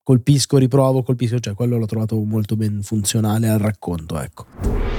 Colpisco, 0.02 0.58
riprovo, 0.58 1.02
colpisco, 1.02 1.38
cioè 1.38 1.54
quello 1.54 1.78
l'ho 1.78 1.86
trovato 1.86 2.22
molto 2.22 2.56
ben 2.56 2.80
funzionale 2.82 3.48
al 3.48 3.58
racconto, 3.58 4.20
ecco. 4.20 4.93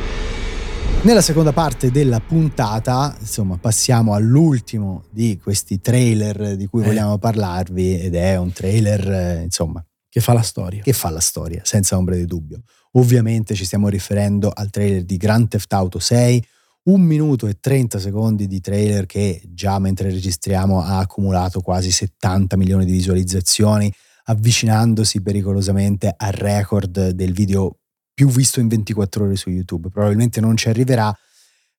Nella 1.05 1.21
seconda 1.21 1.53
parte 1.53 1.91
della 1.91 2.19
puntata, 2.19 3.15
insomma, 3.19 3.59
passiamo 3.59 4.15
all'ultimo 4.15 5.03
di 5.11 5.37
questi 5.37 5.79
trailer 5.79 6.55
di 6.55 6.65
cui 6.65 6.81
eh. 6.81 6.85
vogliamo 6.85 7.19
parlarvi 7.19 7.99
ed 7.99 8.15
è 8.15 8.37
un 8.37 8.51
trailer, 8.51 9.11
eh, 9.11 9.43
insomma, 9.43 9.85
che 10.09 10.19
fa 10.19 10.33
la 10.33 10.41
storia. 10.41 10.81
Che 10.81 10.93
fa 10.93 11.11
la 11.11 11.19
storia, 11.19 11.61
senza 11.63 11.95
ombra 11.95 12.15
di 12.15 12.25
dubbio. 12.25 12.63
Ovviamente 12.93 13.53
ci 13.53 13.65
stiamo 13.65 13.87
riferendo 13.87 14.49
al 14.51 14.71
trailer 14.71 15.03
di 15.03 15.17
Grand 15.17 15.47
Theft 15.47 15.71
Auto 15.73 15.99
6, 15.99 16.43
un 16.85 17.01
minuto 17.01 17.45
e 17.45 17.57
30 17.59 17.99
secondi 17.99 18.47
di 18.47 18.59
trailer 18.59 19.05
che 19.05 19.43
già 19.49 19.77
mentre 19.77 20.09
registriamo 20.09 20.81
ha 20.81 20.97
accumulato 20.97 21.61
quasi 21.61 21.91
70 21.91 22.57
milioni 22.57 22.83
di 22.83 22.93
visualizzazioni, 22.93 23.93
avvicinandosi 24.23 25.21
pericolosamente 25.21 26.11
al 26.17 26.31
record 26.31 27.09
del 27.09 27.31
video 27.31 27.81
più 28.15 28.29
visto 28.29 28.59
in 28.59 28.67
24 28.67 29.25
ore 29.25 29.35
su 29.35 29.51
YouTube. 29.51 29.89
Probabilmente 29.89 30.41
non 30.41 30.57
ci 30.57 30.69
arriverà 30.69 31.15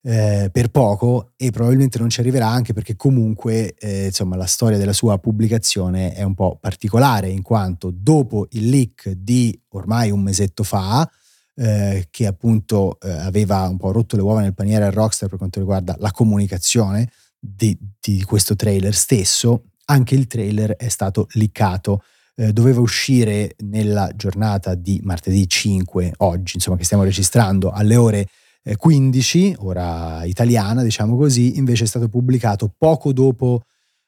eh, 0.03 0.51
per 0.53 0.69
poco 0.69 1.33
e 1.35 1.51
probabilmente 1.51 1.99
non 1.99 2.09
ci 2.09 2.21
arriverà 2.21 2.47
anche 2.47 2.73
perché 2.73 2.95
comunque 2.95 3.75
eh, 3.75 4.07
insomma, 4.07 4.37
la 4.37 4.47
storia 4.47 4.79
della 4.79 4.93
sua 4.93 5.19
pubblicazione 5.19 6.13
è 6.13 6.23
un 6.23 6.35
po' 6.35 6.59
particolare 6.61 7.29
in 7.29 7.43
quanto 7.43 7.91
dopo 7.93 8.47
il 8.51 8.69
leak 8.69 9.11
di 9.11 9.59
ormai 9.71 10.13
un 10.13 10.21
mesetto 10.21 10.63
fa 10.63 11.11
eh, 11.57 12.07
che 12.11 12.27
appunto 12.27 13.01
eh, 13.01 13.11
aveva 13.11 13.67
un 13.67 13.79
po' 13.79 13.91
rotto 13.91 14.15
le 14.15 14.23
uova 14.23 14.43
nel 14.43 14.55
paniere 14.55 14.85
a 14.85 14.91
Rockstar 14.91 15.29
per 15.29 15.39
quanto 15.39 15.59
riguarda 15.59 15.97
la 15.99 16.13
comunicazione 16.13 17.11
di, 17.39 17.77
di 17.99 18.23
questo 18.23 18.55
trailer 18.55 18.95
stesso, 18.95 19.71
anche 19.87 20.15
il 20.15 20.27
trailer 20.27 20.77
è 20.77 20.89
stato 20.89 21.27
liccato. 21.33 22.03
Eh, 22.39 22.53
doveva 22.53 22.81
uscire 22.81 23.55
nella 23.65 24.11
giornata 24.15 24.75
di 24.75 25.01
martedì 25.03 25.49
5, 25.49 26.15
oggi, 26.19 26.57
insomma, 26.57 26.77
che 26.77 26.85
stiamo 26.85 27.03
registrando 27.03 27.71
alle 27.71 27.97
ore 27.97 28.29
15, 28.77 29.51
eh, 29.51 29.57
ora 29.61 30.25
italiana, 30.25 30.83
diciamo 30.83 31.17
così, 31.17 31.57
invece 31.57 31.85
è 31.85 31.87
stato 31.87 32.09
pubblicato 32.09 32.73
poco 32.77 33.13
dopo 33.13 33.63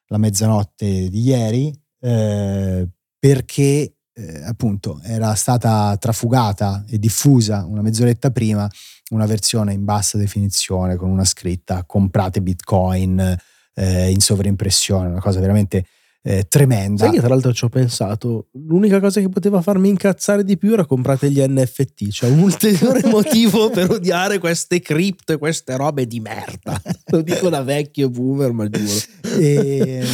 la 0.09 0.19
mezzanotte 0.19 1.09
di 1.09 1.21
ieri, 1.23 1.73
eh, 2.01 2.89
perché 3.19 3.95
eh, 4.13 4.43
appunto 4.45 5.01
era 5.03 5.35
stata 5.35 5.97
trafugata 5.97 6.85
e 6.89 6.99
diffusa 6.99 7.65
una 7.65 7.83
mezz'oretta 7.83 8.31
prima 8.31 8.69
una 9.11 9.27
versione 9.27 9.73
in 9.73 9.85
bassa 9.85 10.19
definizione 10.19 10.97
con 10.97 11.09
una 11.09 11.25
scritta 11.25 11.85
comprate 11.85 12.43
bitcoin 12.43 13.37
eh, 13.75 14.11
in 14.11 14.21
sovraimpressione, 14.21 15.09
una 15.09 15.21
cosa 15.21 15.41
veramente 15.41 15.87
eh, 16.29 16.47
tremenda. 16.47 17.05
Sai 17.05 17.15
che 17.15 17.21
tra 17.21 17.29
l'altro 17.29 17.55
ci 17.55 17.65
ho 17.65 17.71
pensato, 17.71 18.49
l'unica 18.53 19.01
cosa 19.01 19.19
che 19.19 19.31
poteva 19.31 19.63
farmi 19.63 19.89
incazzare 19.89 20.45
di 20.45 20.59
più 20.59 20.75
era 20.75 20.85
comprate 20.85 21.31
gli 21.31 21.43
NFT, 21.43 22.11
cioè 22.11 22.29
un 22.29 22.41
ulteriore 22.41 23.01
motivo 23.09 23.71
per 23.71 23.91
odiare 23.91 24.39
queste 24.39 24.81
cripto 24.81 25.33
e 25.33 25.39
queste 25.39 25.75
robe 25.79 26.07
di 26.07 26.21
merda. 26.21 26.79
Lo 27.09 27.23
dico 27.23 27.49
da 27.49 27.63
vecchio 27.63 28.11
boomer, 28.11 28.53
ma 28.53 28.69
giuro. 28.69 28.93
E, 29.39 30.05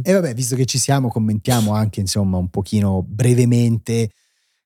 e 0.00 0.12
vabbè, 0.12 0.32
visto 0.32 0.54
che 0.54 0.64
ci 0.64 0.78
siamo, 0.78 1.08
commentiamo 1.08 1.72
anche 1.72 1.98
insomma 1.98 2.36
un 2.36 2.50
pochino 2.50 3.04
brevemente 3.04 4.10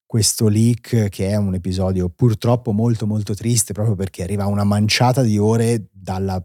questo 0.04 0.48
leak 0.48 1.08
che 1.08 1.28
è 1.28 1.36
un 1.36 1.54
episodio 1.54 2.10
purtroppo 2.10 2.72
molto 2.72 3.06
molto 3.06 3.34
triste 3.34 3.74
proprio 3.74 3.94
perché 3.94 4.22
arriva 4.22 4.46
una 4.46 4.64
manciata 4.64 5.22
di 5.22 5.38
ore 5.38 5.88
dalla 5.90 6.42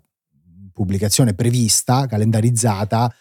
pubblicazione 0.71 1.33
prevista, 1.33 2.05
calendarizzata 2.05 3.13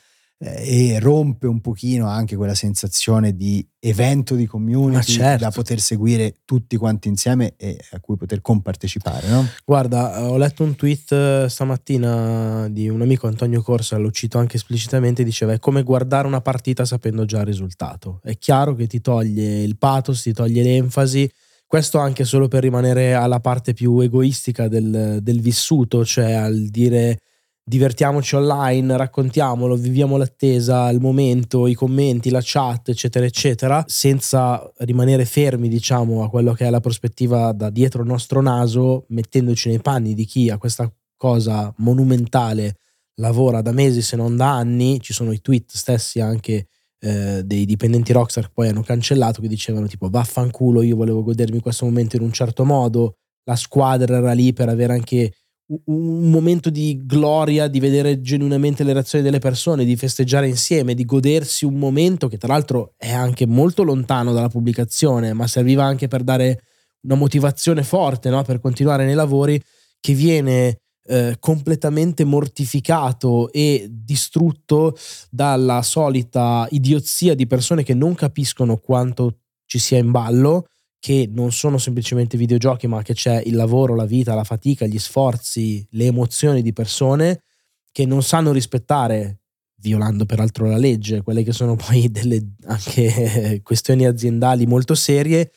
e 0.44 0.98
rompe 0.98 1.46
un 1.46 1.60
pochino 1.60 2.08
anche 2.08 2.34
quella 2.34 2.54
sensazione 2.54 3.36
di 3.36 3.64
evento 3.78 4.34
di 4.34 4.46
community 4.46 5.12
certo. 5.12 5.44
da 5.44 5.50
poter 5.52 5.78
seguire 5.78 6.34
tutti 6.44 6.76
quanti 6.76 7.06
insieme 7.06 7.54
e 7.56 7.78
a 7.92 8.00
cui 8.00 8.16
poter 8.16 8.40
compartecipare. 8.40 9.28
No? 9.28 9.46
Guarda, 9.64 10.28
ho 10.28 10.36
letto 10.36 10.64
un 10.64 10.74
tweet 10.74 11.12
eh, 11.12 11.46
stamattina 11.48 12.68
di 12.68 12.88
un 12.88 13.02
amico 13.02 13.28
Antonio 13.28 13.62
Corsa, 13.62 13.96
lo 13.98 14.10
cito 14.10 14.38
anche 14.38 14.56
esplicitamente, 14.56 15.22
diceva 15.22 15.52
è 15.52 15.60
come 15.60 15.84
guardare 15.84 16.26
una 16.26 16.40
partita 16.40 16.84
sapendo 16.84 17.24
già 17.24 17.40
il 17.40 17.46
risultato. 17.46 18.20
È 18.24 18.36
chiaro 18.36 18.74
che 18.74 18.88
ti 18.88 19.00
toglie 19.00 19.62
il 19.62 19.76
pathos, 19.76 20.22
ti 20.22 20.32
toglie 20.32 20.64
l'enfasi. 20.64 21.30
Questo 21.64 21.98
anche 21.98 22.24
solo 22.24 22.48
per 22.48 22.62
rimanere 22.62 23.14
alla 23.14 23.40
parte 23.40 23.74
più 23.74 23.98
egoistica 24.00 24.66
del, 24.66 25.20
del 25.22 25.40
vissuto, 25.40 26.04
cioè 26.04 26.32
al 26.32 26.66
dire 26.66 27.18
divertiamoci 27.64 28.34
online, 28.34 28.96
raccontiamolo, 28.96 29.76
viviamo 29.76 30.16
l'attesa, 30.16 30.90
il 30.90 31.00
momento, 31.00 31.66
i 31.66 31.74
commenti, 31.74 32.30
la 32.30 32.40
chat, 32.42 32.88
eccetera, 32.88 33.24
eccetera, 33.24 33.84
senza 33.86 34.70
rimanere 34.78 35.24
fermi, 35.24 35.68
diciamo, 35.68 36.24
a 36.24 36.28
quello 36.28 36.52
che 36.52 36.66
è 36.66 36.70
la 36.70 36.80
prospettiva 36.80 37.52
da 37.52 37.70
dietro 37.70 38.02
il 38.02 38.08
nostro 38.08 38.40
naso, 38.40 39.06
mettendoci 39.08 39.68
nei 39.68 39.80
panni 39.80 40.14
di 40.14 40.24
chi 40.24 40.50
a 40.50 40.58
questa 40.58 40.92
cosa 41.16 41.72
monumentale 41.78 42.78
lavora 43.16 43.62
da 43.62 43.72
mesi 43.72 44.02
se 44.02 44.16
non 44.16 44.36
da 44.36 44.52
anni. 44.52 45.00
Ci 45.00 45.12
sono 45.12 45.30
i 45.32 45.40
tweet 45.40 45.70
stessi 45.72 46.20
anche 46.20 46.66
eh, 46.98 47.42
dei 47.44 47.64
dipendenti 47.64 48.12
Rockstar 48.12 48.46
che 48.46 48.50
poi 48.52 48.68
hanno 48.68 48.82
cancellato, 48.82 49.40
che 49.40 49.48
dicevano 49.48 49.86
tipo 49.86 50.08
vaffanculo, 50.08 50.82
io 50.82 50.96
volevo 50.96 51.22
godermi 51.22 51.60
questo 51.60 51.84
momento 51.84 52.16
in 52.16 52.22
un 52.22 52.32
certo 52.32 52.64
modo, 52.64 53.16
la 53.44 53.56
squadra 53.56 54.16
era 54.16 54.32
lì 54.32 54.52
per 54.52 54.68
avere 54.68 54.92
anche 54.92 55.32
un 55.66 56.30
momento 56.30 56.70
di 56.70 57.00
gloria, 57.04 57.68
di 57.68 57.80
vedere 57.80 58.20
genuinamente 58.20 58.84
le 58.84 58.92
reazioni 58.92 59.24
delle 59.24 59.38
persone, 59.38 59.84
di 59.84 59.96
festeggiare 59.96 60.48
insieme, 60.48 60.94
di 60.94 61.04
godersi 61.04 61.64
un 61.64 61.74
momento 61.74 62.28
che 62.28 62.36
tra 62.36 62.52
l'altro 62.52 62.94
è 62.96 63.10
anche 63.10 63.46
molto 63.46 63.82
lontano 63.82 64.32
dalla 64.32 64.48
pubblicazione, 64.48 65.32
ma 65.32 65.46
serviva 65.46 65.84
anche 65.84 66.08
per 66.08 66.22
dare 66.22 66.62
una 67.02 67.14
motivazione 67.14 67.82
forte 67.82 68.30
no? 68.30 68.42
per 68.42 68.60
continuare 68.60 69.04
nei 69.04 69.14
lavori, 69.14 69.60
che 70.00 70.14
viene 70.14 70.78
eh, 71.04 71.36
completamente 71.38 72.24
mortificato 72.24 73.50
e 73.50 73.88
distrutto 73.90 74.96
dalla 75.30 75.82
solita 75.82 76.66
idiozia 76.70 77.34
di 77.34 77.46
persone 77.46 77.82
che 77.82 77.94
non 77.94 78.14
capiscono 78.14 78.76
quanto 78.76 79.38
ci 79.66 79.78
sia 79.78 79.98
in 79.98 80.10
ballo 80.10 80.66
che 81.02 81.28
non 81.28 81.50
sono 81.50 81.78
semplicemente 81.78 82.36
videogiochi, 82.36 82.86
ma 82.86 83.02
che 83.02 83.12
c'è 83.12 83.42
il 83.44 83.56
lavoro, 83.56 83.96
la 83.96 84.04
vita, 84.04 84.36
la 84.36 84.44
fatica, 84.44 84.86
gli 84.86 85.00
sforzi, 85.00 85.84
le 85.90 86.04
emozioni 86.04 86.62
di 86.62 86.72
persone 86.72 87.42
che 87.90 88.06
non 88.06 88.22
sanno 88.22 88.52
rispettare, 88.52 89.40
violando 89.80 90.26
peraltro 90.26 90.68
la 90.68 90.76
legge, 90.76 91.22
quelle 91.22 91.42
che 91.42 91.50
sono 91.50 91.74
poi 91.84 92.08
delle 92.08 92.52
anche 92.66 93.62
questioni 93.64 94.06
aziendali 94.06 94.64
molto 94.64 94.94
serie. 94.94 95.50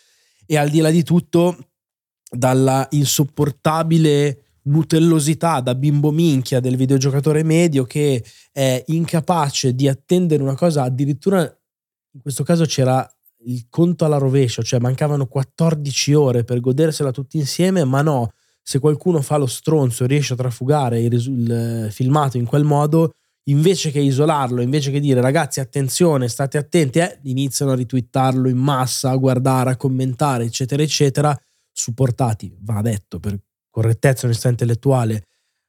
E 0.48 0.58
al 0.58 0.72
di 0.72 0.80
là 0.80 0.90
di 0.90 1.04
tutto 1.04 1.56
dalla 2.28 2.88
insopportabile 2.90 4.46
nutellosità 4.64 5.60
da 5.60 5.76
bimbo 5.76 6.10
minchia 6.10 6.60
del 6.60 6.76
videogiocatore 6.76 7.44
medio 7.44 7.84
che 7.84 8.26
è 8.52 8.84
incapace 8.88 9.76
di 9.76 9.88
attendere 9.88 10.42
una 10.42 10.56
cosa 10.56 10.82
addirittura 10.82 11.42
in 11.42 12.22
questo 12.22 12.44
caso 12.44 12.66
c'era 12.66 13.08
il 13.46 13.68
conto 13.70 14.06
alla 14.06 14.18
rovescia, 14.18 14.62
cioè 14.62 14.80
mancavano 14.80 15.28
14 15.28 16.14
ore 16.14 16.44
per 16.44 16.60
godersela 16.60 17.12
tutti 17.12 17.38
insieme, 17.38 17.84
ma 17.84 18.02
no, 18.02 18.32
se 18.62 18.80
qualcuno 18.80 19.22
fa 19.22 19.38
lo 19.38 19.46
stronzo 19.46 20.04
e 20.04 20.08
riesce 20.08 20.34
a 20.34 20.38
trafugare 20.38 21.02
il, 21.02 21.14
il 21.14 21.88
filmato 21.92 22.38
in 22.38 22.46
quel 22.46 22.64
modo, 22.64 23.14
invece 23.48 23.92
che 23.92 24.00
isolarlo, 24.00 24.62
invece 24.62 24.92
che 24.92 25.00
dire 25.00 25.22
ragazzi 25.22 25.60
attenzione, 25.60 26.28
state 26.28 26.58
attenti, 26.58 27.00
eh, 27.00 27.20
iniziano 27.24 27.72
a 27.72 27.76
ritwittarlo 27.76 28.50
in 28.50 28.58
massa, 28.58 29.12
a 29.12 29.16
guardare, 29.18 29.72
a 29.72 29.78
commentare, 29.78 30.46
eccetera, 30.46 30.82
eccetera, 30.82 31.38
supportati, 31.72 32.56
va 32.62 32.82
detto, 32.82 33.20
per 33.20 33.38
correttezza 33.70 34.26
onestà 34.26 34.50
intellettuale, 34.50 35.26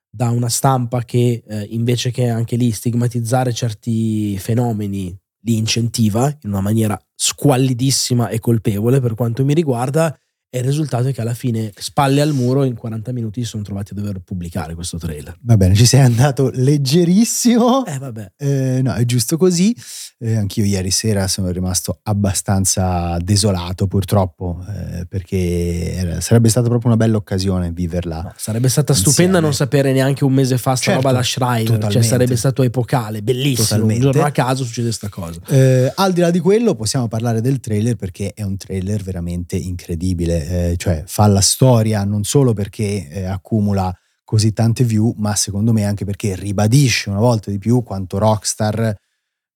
da 0.08 0.30
una 0.30 0.48
stampa 0.48 1.04
che 1.04 1.42
eh, 1.46 1.66
invece 1.70 2.10
che 2.10 2.28
anche 2.28 2.56
lì 2.56 2.70
stigmatizzare 2.70 3.52
certi 3.52 4.38
fenomeni 4.38 5.14
li 5.40 5.56
incentiva 5.58 6.26
in 6.42 6.50
una 6.50 6.62
maniera 6.62 6.98
squallidissima 7.16 8.28
e 8.28 8.38
colpevole 8.38 9.00
per 9.00 9.14
quanto 9.14 9.44
mi 9.44 9.54
riguarda 9.54 10.16
e 10.56 10.60
il 10.60 10.64
risultato 10.64 11.08
è 11.08 11.12
che 11.12 11.20
alla 11.20 11.34
fine, 11.34 11.70
spalle 11.76 12.22
al 12.22 12.32
muro, 12.32 12.64
in 12.64 12.74
40 12.74 13.12
minuti 13.12 13.42
si 13.42 13.48
sono 13.48 13.62
trovati 13.62 13.92
a 13.92 13.96
dover 13.96 14.20
pubblicare 14.20 14.74
questo 14.74 14.96
trailer. 14.96 15.36
Va 15.42 15.58
bene, 15.58 15.74
ci 15.74 15.84
sei 15.84 16.00
andato 16.00 16.50
leggerissimo. 16.50 17.84
Eh, 17.84 17.98
vabbè. 17.98 18.32
Eh, 18.38 18.80
no, 18.82 18.94
è 18.94 19.04
giusto 19.04 19.36
così. 19.36 19.76
Eh, 20.18 20.34
anch'io 20.34 20.64
ieri 20.64 20.90
sera 20.90 21.28
sono 21.28 21.50
rimasto 21.50 22.00
abbastanza 22.04 23.18
desolato, 23.18 23.86
purtroppo, 23.86 24.64
eh, 24.66 25.04
perché 25.06 25.92
era, 25.92 26.20
sarebbe 26.22 26.48
stata 26.48 26.68
proprio 26.68 26.88
una 26.88 26.96
bella 26.96 27.18
occasione 27.18 27.70
viverla. 27.70 28.22
No, 28.22 28.32
sarebbe 28.34 28.70
stata 28.70 28.92
insieme. 28.92 29.12
stupenda 29.12 29.40
non 29.40 29.52
sapere 29.52 29.92
neanche 29.92 30.24
un 30.24 30.32
mese 30.32 30.56
fa 30.56 30.74
sta 30.74 30.92
certo, 30.92 31.02
roba 31.02 31.18
da 31.18 31.22
Schreier. 31.22 31.86
Cioè, 31.90 32.02
sarebbe 32.02 32.36
stato 32.36 32.62
epocale, 32.62 33.22
bellissimo. 33.22 33.66
Totalmente. 33.66 34.06
Un 34.06 34.12
giorno 34.12 34.26
a 34.26 34.30
caso 34.30 34.64
succede 34.64 34.86
questa 34.86 35.10
cosa. 35.10 35.38
Eh, 35.48 35.92
al 35.94 36.14
di 36.14 36.20
là 36.20 36.30
di 36.30 36.38
quello, 36.38 36.74
possiamo 36.74 37.08
parlare 37.08 37.42
del 37.42 37.60
trailer 37.60 37.96
perché 37.96 38.32
è 38.32 38.42
un 38.42 38.56
trailer 38.56 39.02
veramente 39.02 39.56
incredibile 39.56 40.45
eh, 40.46 40.74
cioè 40.76 41.02
fa 41.06 41.26
la 41.26 41.40
storia 41.40 42.04
non 42.04 42.24
solo 42.24 42.52
perché 42.52 43.08
eh, 43.08 43.24
accumula 43.24 43.94
così 44.24 44.52
tante 44.52 44.84
view, 44.84 45.14
ma 45.18 45.34
secondo 45.36 45.72
me 45.72 45.84
anche 45.84 46.04
perché 46.04 46.34
ribadisce 46.34 47.10
una 47.10 47.20
volta 47.20 47.50
di 47.50 47.58
più 47.58 47.82
quanto 47.82 48.18
Rockstar 48.18 48.94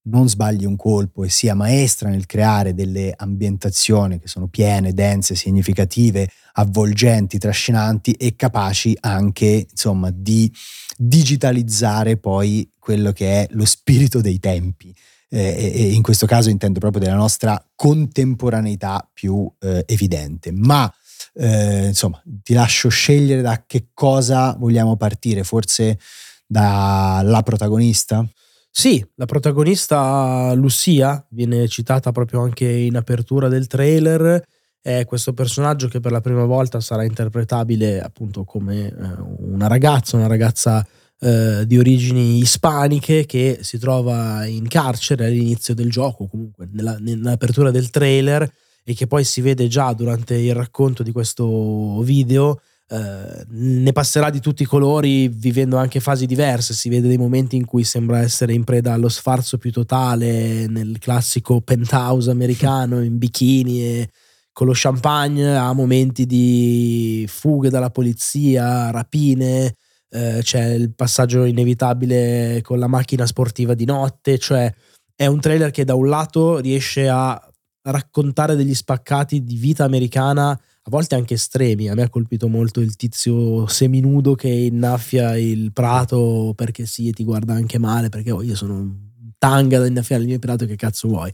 non 0.02 0.28
sbagli 0.28 0.64
un 0.64 0.76
colpo 0.76 1.25
e 1.25 1.28
sia 1.28 1.54
maestra 1.54 2.09
nel 2.09 2.26
creare 2.26 2.73
delle 2.73 3.12
ambientazioni 3.14 4.18
che 4.18 4.28
sono 4.28 4.47
piene, 4.47 4.94
dense, 4.94 5.35
significative, 5.35 6.28
avvolgenti, 6.54 7.38
trascinanti 7.38 8.12
e 8.12 8.35
capaci 8.35 8.97
anche, 9.00 9.66
insomma, 9.68 10.11
di 10.11 10.50
digitalizzare 10.97 12.16
poi 12.16 12.73
quello 12.78 13.12
che 13.12 13.42
è 13.42 13.47
lo 13.50 13.64
spirito 13.64 14.20
dei 14.20 14.38
tempi 14.38 14.94
eh, 15.30 15.72
e 15.72 15.92
in 15.92 16.02
questo 16.02 16.26
caso 16.26 16.50
intendo 16.50 16.80
proprio 16.80 17.02
della 17.02 17.16
nostra 17.16 17.62
contemporaneità 17.75 19.08
più 19.12 19.50
eh, 19.60 19.84
evidente. 19.87 20.50
Ma 20.52 20.92
eh, 21.34 21.87
insomma, 21.87 22.20
ti 22.25 22.52
lascio 22.52 22.88
scegliere 22.88 23.40
da 23.40 23.62
che 23.66 23.88
cosa 23.94 24.56
vogliamo 24.58 24.96
partire, 24.96 25.44
forse 25.44 25.99
dalla 26.46 27.42
protagonista? 27.42 28.26
Sì, 28.72 29.04
la 29.16 29.26
protagonista 29.26 30.52
Lucia 30.54 31.25
viene 31.30 31.66
citata 31.68 32.12
proprio 32.12 32.42
anche 32.42 32.68
in 32.68 32.96
apertura 32.96 33.49
del 33.49 33.66
trailer. 33.66 34.42
È 34.80 35.04
questo 35.04 35.34
personaggio 35.34 35.88
che 35.88 36.00
per 36.00 36.12
la 36.12 36.20
prima 36.20 36.44
volta 36.44 36.80
sarà 36.80 37.04
interpretabile 37.04 38.00
appunto 38.00 38.44
come 38.44 38.87
eh, 38.87 38.94
una 39.38 39.66
ragazza, 39.66 40.16
una 40.16 40.26
ragazza 40.26 40.87
eh, 41.20 41.64
di 41.66 41.78
origini 41.78 42.38
ispaniche 42.38 43.26
che 43.26 43.58
si 43.60 43.78
trova 43.78 44.46
in 44.46 44.66
carcere 44.68 45.26
all'inizio 45.26 45.74
del 45.74 45.90
gioco, 45.90 46.26
comunque 46.26 46.68
nella, 46.72 46.96
nell'apertura 46.98 47.70
del 47.70 47.90
trailer 47.90 48.50
e 48.82 48.94
che 48.94 49.06
poi 49.06 49.24
si 49.24 49.40
vede 49.40 49.68
già 49.68 49.92
durante 49.92 50.34
il 50.34 50.54
racconto 50.54 51.02
di 51.02 51.12
questo 51.12 52.00
video, 52.02 52.60
eh, 52.88 53.44
ne 53.48 53.92
passerà 53.92 54.30
di 54.30 54.40
tutti 54.40 54.62
i 54.62 54.66
colori 54.66 55.28
vivendo 55.28 55.76
anche 55.76 56.00
fasi 56.00 56.26
diverse, 56.26 56.72
si 56.72 56.88
vede 56.88 57.06
dei 57.06 57.18
momenti 57.18 57.54
in 57.54 57.66
cui 57.66 57.84
sembra 57.84 58.20
essere 58.20 58.52
in 58.52 58.64
preda 58.64 58.94
allo 58.94 59.08
sfarzo 59.08 59.58
più 59.58 59.70
totale 59.70 60.66
nel 60.66 60.98
classico 60.98 61.60
penthouse 61.60 62.30
americano 62.30 63.02
in 63.02 63.18
bikini 63.18 63.82
e 63.82 64.10
con 64.52 64.66
lo 64.66 64.72
champagne, 64.74 65.56
a 65.56 65.72
momenti 65.72 66.26
di 66.26 67.24
fughe 67.28 67.70
dalla 67.70 67.90
polizia, 67.90 68.90
rapine, 68.90 69.76
eh, 70.11 70.40
c'è 70.43 70.73
il 70.73 70.93
passaggio 70.95 71.45
inevitabile 71.45 72.61
con 72.62 72.79
la 72.79 72.88
macchina 72.88 73.26
sportiva 73.26 73.75
di 73.75 73.85
notte, 73.85 74.38
cioè 74.38 74.73
è 75.14 75.26
un 75.26 75.40
trailer 75.40 75.71
che 75.71 75.85
da 75.85 75.95
un 75.95 76.09
lato 76.09 76.59
riesce 76.59 77.09
a 77.09 77.40
raccontare 77.83 78.57
degli 78.57 78.75
spaccati 78.75 79.43
di 79.43 79.57
vita 79.57 79.85
americana 79.85 80.50
a 80.50 80.90
volte 80.90 81.14
anche 81.14 81.35
estremi. 81.35 81.88
A 81.88 81.95
me 81.95 82.02
ha 82.02 82.11
colpito 82.11 82.49
molto 82.49 82.81
il 82.81 82.97
tizio 82.97 83.67
seminudo 83.67 84.35
che 84.35 84.49
innaffia 84.49 85.37
il 85.37 85.73
prato 85.73 86.52
perché 86.57 86.87
sì, 86.87 87.09
e 87.09 87.12
ti 87.12 87.25
guarda 87.25 87.55
anche 87.55 87.79
male 87.79 88.09
perché 88.09 88.31
oh, 88.31 88.43
io 88.43 88.57
sono 88.57 88.75
un 88.75 89.09
tanga 89.38 89.79
da 89.79 89.87
innaffiare 89.87 90.23
il 90.23 90.29
mio 90.29 90.38
prato, 90.38 90.67
che 90.67 90.76
cazzo 90.76 91.09
vuoi? 91.09 91.33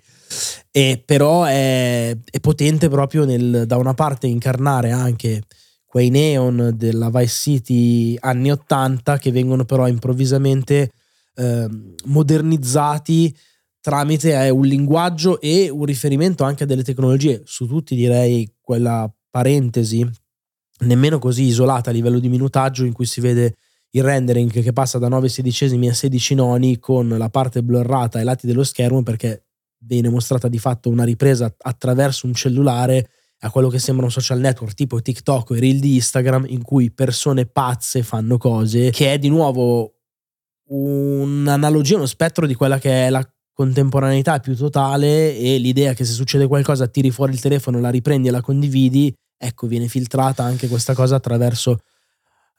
E 0.71 1.03
però 1.05 1.45
è, 1.45 2.17
è 2.31 2.41
potente 2.41 2.89
proprio 2.89 3.25
nel, 3.25 3.65
da 3.67 3.77
una 3.77 3.95
parte, 3.95 4.29
incarnare 4.29 4.93
anche 4.93 5.43
quei 5.97 6.11
neon 6.11 6.75
della 6.77 7.09
Vice 7.09 7.27
City 7.27 8.19
anni 8.21 8.53
80 8.53 9.17
che 9.17 9.33
vengono 9.33 9.65
però 9.65 9.89
improvvisamente 9.89 10.93
eh, 11.35 11.67
modernizzati 12.05 13.35
tramite 13.81 14.35
eh, 14.35 14.51
un 14.51 14.67
linguaggio 14.67 15.41
e 15.41 15.71
un 15.71 15.87
riferimento 15.87 16.45
anche 16.45 16.65
a 16.65 16.67
delle 16.67 16.83
tecnologie. 16.83 17.41
Su 17.47 17.67
tutti 17.67 17.95
direi 17.95 18.57
quella 18.61 19.11
parentesi 19.31 20.07
nemmeno 20.81 21.19
così 21.19 21.45
isolata 21.45 21.89
a 21.89 21.95
livello 21.95 22.19
di 22.19 22.29
minutaggio 22.29 22.85
in 22.85 22.93
cui 22.93 23.07
si 23.07 23.23
vede 23.23 23.55
il 23.93 24.03
rendering 24.03 24.51
che 24.51 24.73
passa 24.75 24.99
da 24.99 25.09
9 25.09 25.31
sedicesimi 25.31 25.89
a 25.89 25.95
16 25.95 26.35
noni 26.35 26.79
con 26.79 27.09
la 27.09 27.31
parte 27.31 27.63
blurrata 27.63 28.19
ai 28.19 28.25
lati 28.25 28.47
dello 28.47 28.65
schermo 28.65 29.03
perché 29.03 29.47
viene 29.79 30.11
mostrata 30.11 30.49
di 30.49 30.59
fatto 30.59 30.91
una 30.91 31.05
ripresa 31.05 31.51
attraverso 31.57 32.27
un 32.27 32.35
cellulare 32.35 33.09
a 33.41 33.51
quello 33.51 33.69
che 33.69 33.79
sembra 33.79 34.05
un 34.05 34.11
social 34.11 34.41
network 34.41 34.75
tipo 34.75 35.01
TikTok 35.01 35.51
o 35.51 35.57
i 35.57 35.61
reel 35.61 35.79
di 35.79 35.95
Instagram 35.97 36.47
in 36.49 36.63
cui 36.63 36.91
persone 36.91 37.47
pazze 37.47 38.03
fanno 38.03 38.39
cose 38.39 38.91
che 38.91 39.13
è 39.13 39.19
di 39.19 39.29
nuovo 39.29 39.93
un'analogia, 40.69 41.97
uno 41.97 42.07
spettro 42.07 42.47
di 42.47 42.55
quella 42.55 42.79
che 42.79 43.07
è 43.07 43.11
la 43.11 43.27
contemporaneità 43.53 44.39
più 44.41 44.57
totale 44.57 45.37
e 45.37 45.59
l'idea 45.59 45.95
che 45.95 46.05
se 46.05 46.13
succede 46.13 46.47
qualcosa 46.47 46.89
tiri 46.89 47.11
fuori 47.11 47.33
il 47.33 47.41
telefono, 47.41 47.81
la 47.81 47.91
riprendi 47.91 48.29
e 48.29 48.31
la 48.31 48.41
condividi 48.41 49.15
ecco, 49.39 49.67
viene 49.67 49.89
filtrata 49.89 50.43
anche 50.43 50.69
questa 50.69 50.95
cosa 50.95 51.17
attraverso 51.17 51.81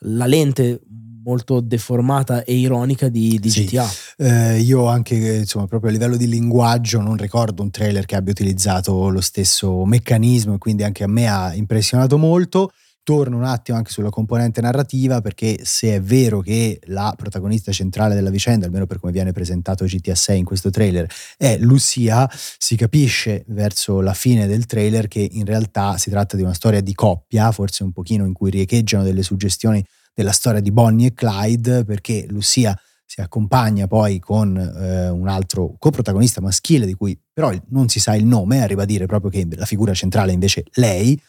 la 0.02 0.26
lente 0.26 0.82
molto 1.24 1.60
deformata 1.60 2.44
e 2.44 2.54
ironica 2.54 3.10
di, 3.10 3.38
di 3.40 3.50
sì. 3.50 3.66
GTA. 3.66 3.88
Eh, 4.20 4.60
io 4.62 4.88
anche, 4.88 5.16
insomma, 5.16 5.68
proprio 5.68 5.92
a 5.92 5.94
livello 5.94 6.18
di 6.18 6.28
linguaggio 6.28 7.00
non 7.02 7.18
ricordo 7.18 7.62
un 7.62 7.70
trailer 7.70 8.06
che 8.08 8.16
abbia 8.16 8.32
utilizzato 8.32 9.10
lo 9.10 9.22
stesso 9.22 9.86
meccanismo 9.86 10.56
e 10.56 10.58
quindi 10.58 10.84
anche 10.84 11.04
a 11.04 11.08
me 11.08 11.28
ha 11.30 11.54
impressionato 11.54 12.18
molto. 12.18 12.72
Torno 13.04 13.38
un 13.38 13.44
attimo 13.44 13.78
anche 13.78 13.92
sulla 13.92 14.10
componente 14.10 14.60
narrativa 14.60 15.22
perché 15.22 15.60
se 15.64 15.96
è 15.96 16.02
vero 16.02 16.42
che 16.42 16.80
la 16.88 17.14
protagonista 17.16 17.72
centrale 17.72 18.16
della 18.16 18.32
vicenda, 18.32 18.66
almeno 18.66 18.88
per 18.88 19.00
come 19.00 19.12
viene 19.12 19.32
presentato 19.32 19.86
GTA 19.86 20.16
6 20.16 20.40
in 20.40 20.46
questo 20.46 20.72
trailer, 20.72 21.08
è 21.38 21.58
Lucia, 21.60 22.30
si 22.58 22.76
capisce 22.76 23.46
verso 23.50 24.02
la 24.02 24.14
fine 24.14 24.48
del 24.48 24.66
trailer 24.66 25.08
che 25.08 25.26
in 25.32 25.46
realtà 25.46 25.98
si 25.98 26.10
tratta 26.10 26.36
di 26.36 26.42
una 26.42 26.54
storia 26.56 26.82
di 26.82 26.94
coppia, 26.96 27.52
forse 27.52 27.84
un 27.84 27.92
pochino 27.92 28.26
in 28.26 28.34
cui 28.34 28.50
riecheggiano 28.50 29.04
delle 29.04 29.22
suggestioni 29.22 29.86
della 30.14 30.32
storia 30.32 30.60
di 30.60 30.72
Bonnie 30.72 31.08
e 31.10 31.14
Clyde, 31.14 31.86
perché 31.86 32.26
Lucia 32.28 32.78
si 33.08 33.22
accompagna 33.22 33.88
poi 33.88 34.20
con 34.20 34.56
eh, 34.56 35.10
un 35.10 35.28
altro 35.28 35.76
coprotagonista 35.80 36.42
maschile 36.42 36.86
di 36.86 36.94
cui 36.94 37.20
però 37.34 37.52
non 37.70 37.88
si 37.88 38.00
sa 38.00 38.16
il 38.16 38.26
nome, 38.26 38.62
arriva 38.62 38.84
a 38.84 38.86
dire 38.86 39.06
proprio 39.08 39.32
che 39.32 39.48
la 39.50 39.66
figura 39.66 39.94
centrale 39.94 40.32
è 40.32 40.34
invece 40.34 40.66
lei, 40.74 41.20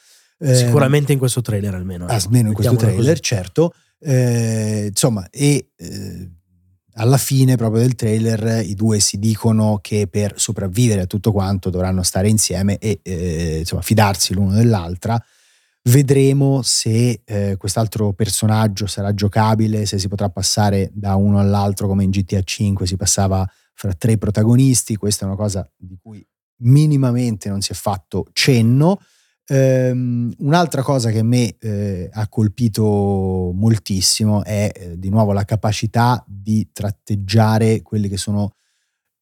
Ehm, 0.40 0.54
Sicuramente 0.54 1.12
in 1.12 1.18
questo 1.18 1.40
trailer 1.40 1.74
almeno. 1.74 2.08
Eh. 2.08 2.14
Almeno 2.14 2.48
in 2.48 2.54
questo 2.54 2.76
trailer, 2.76 3.18
così. 3.18 3.22
certo. 3.22 3.72
Eh, 4.00 4.86
insomma, 4.88 5.28
e 5.30 5.70
eh, 5.76 6.30
alla 6.94 7.16
fine 7.18 7.56
proprio 7.56 7.82
del 7.82 7.94
trailer 7.94 8.64
i 8.64 8.74
due 8.74 9.00
si 9.00 9.18
dicono 9.18 9.78
che 9.80 10.06
per 10.08 10.34
sopravvivere 10.36 11.02
a 11.02 11.06
tutto 11.06 11.32
quanto 11.32 11.70
dovranno 11.70 12.02
stare 12.02 12.28
insieme 12.28 12.78
e 12.78 13.00
eh, 13.02 13.58
insomma, 13.60 13.82
fidarsi 13.82 14.34
l'uno 14.34 14.52
dell'altra. 14.52 15.22
Vedremo 15.88 16.60
se 16.60 17.22
eh, 17.24 17.56
quest'altro 17.56 18.12
personaggio 18.12 18.86
sarà 18.86 19.14
giocabile, 19.14 19.86
se 19.86 19.98
si 19.98 20.06
potrà 20.06 20.28
passare 20.28 20.90
da 20.92 21.14
uno 21.14 21.38
all'altro 21.38 21.86
come 21.86 22.04
in 22.04 22.10
GTA 22.10 22.42
5 22.42 22.86
si 22.86 22.96
passava 22.96 23.48
fra 23.72 23.94
tre 23.94 24.18
protagonisti. 24.18 24.96
Questa 24.96 25.24
è 25.24 25.28
una 25.28 25.36
cosa 25.36 25.66
di 25.74 25.96
cui 26.02 26.26
minimamente 26.56 27.48
non 27.48 27.62
si 27.62 27.72
è 27.72 27.74
fatto 27.74 28.26
cenno. 28.32 29.00
Um, 29.48 30.30
un'altra 30.40 30.82
cosa 30.82 31.10
che 31.10 31.20
a 31.20 31.24
me 31.24 31.56
eh, 31.58 32.10
ha 32.12 32.28
colpito 32.28 33.50
moltissimo 33.54 34.44
è 34.44 34.70
eh, 34.74 34.98
di 34.98 35.08
nuovo 35.08 35.32
la 35.32 35.46
capacità 35.46 36.22
di 36.28 36.68
tratteggiare 36.70 37.80
quelli 37.80 38.10
che 38.10 38.18
sono 38.18 38.56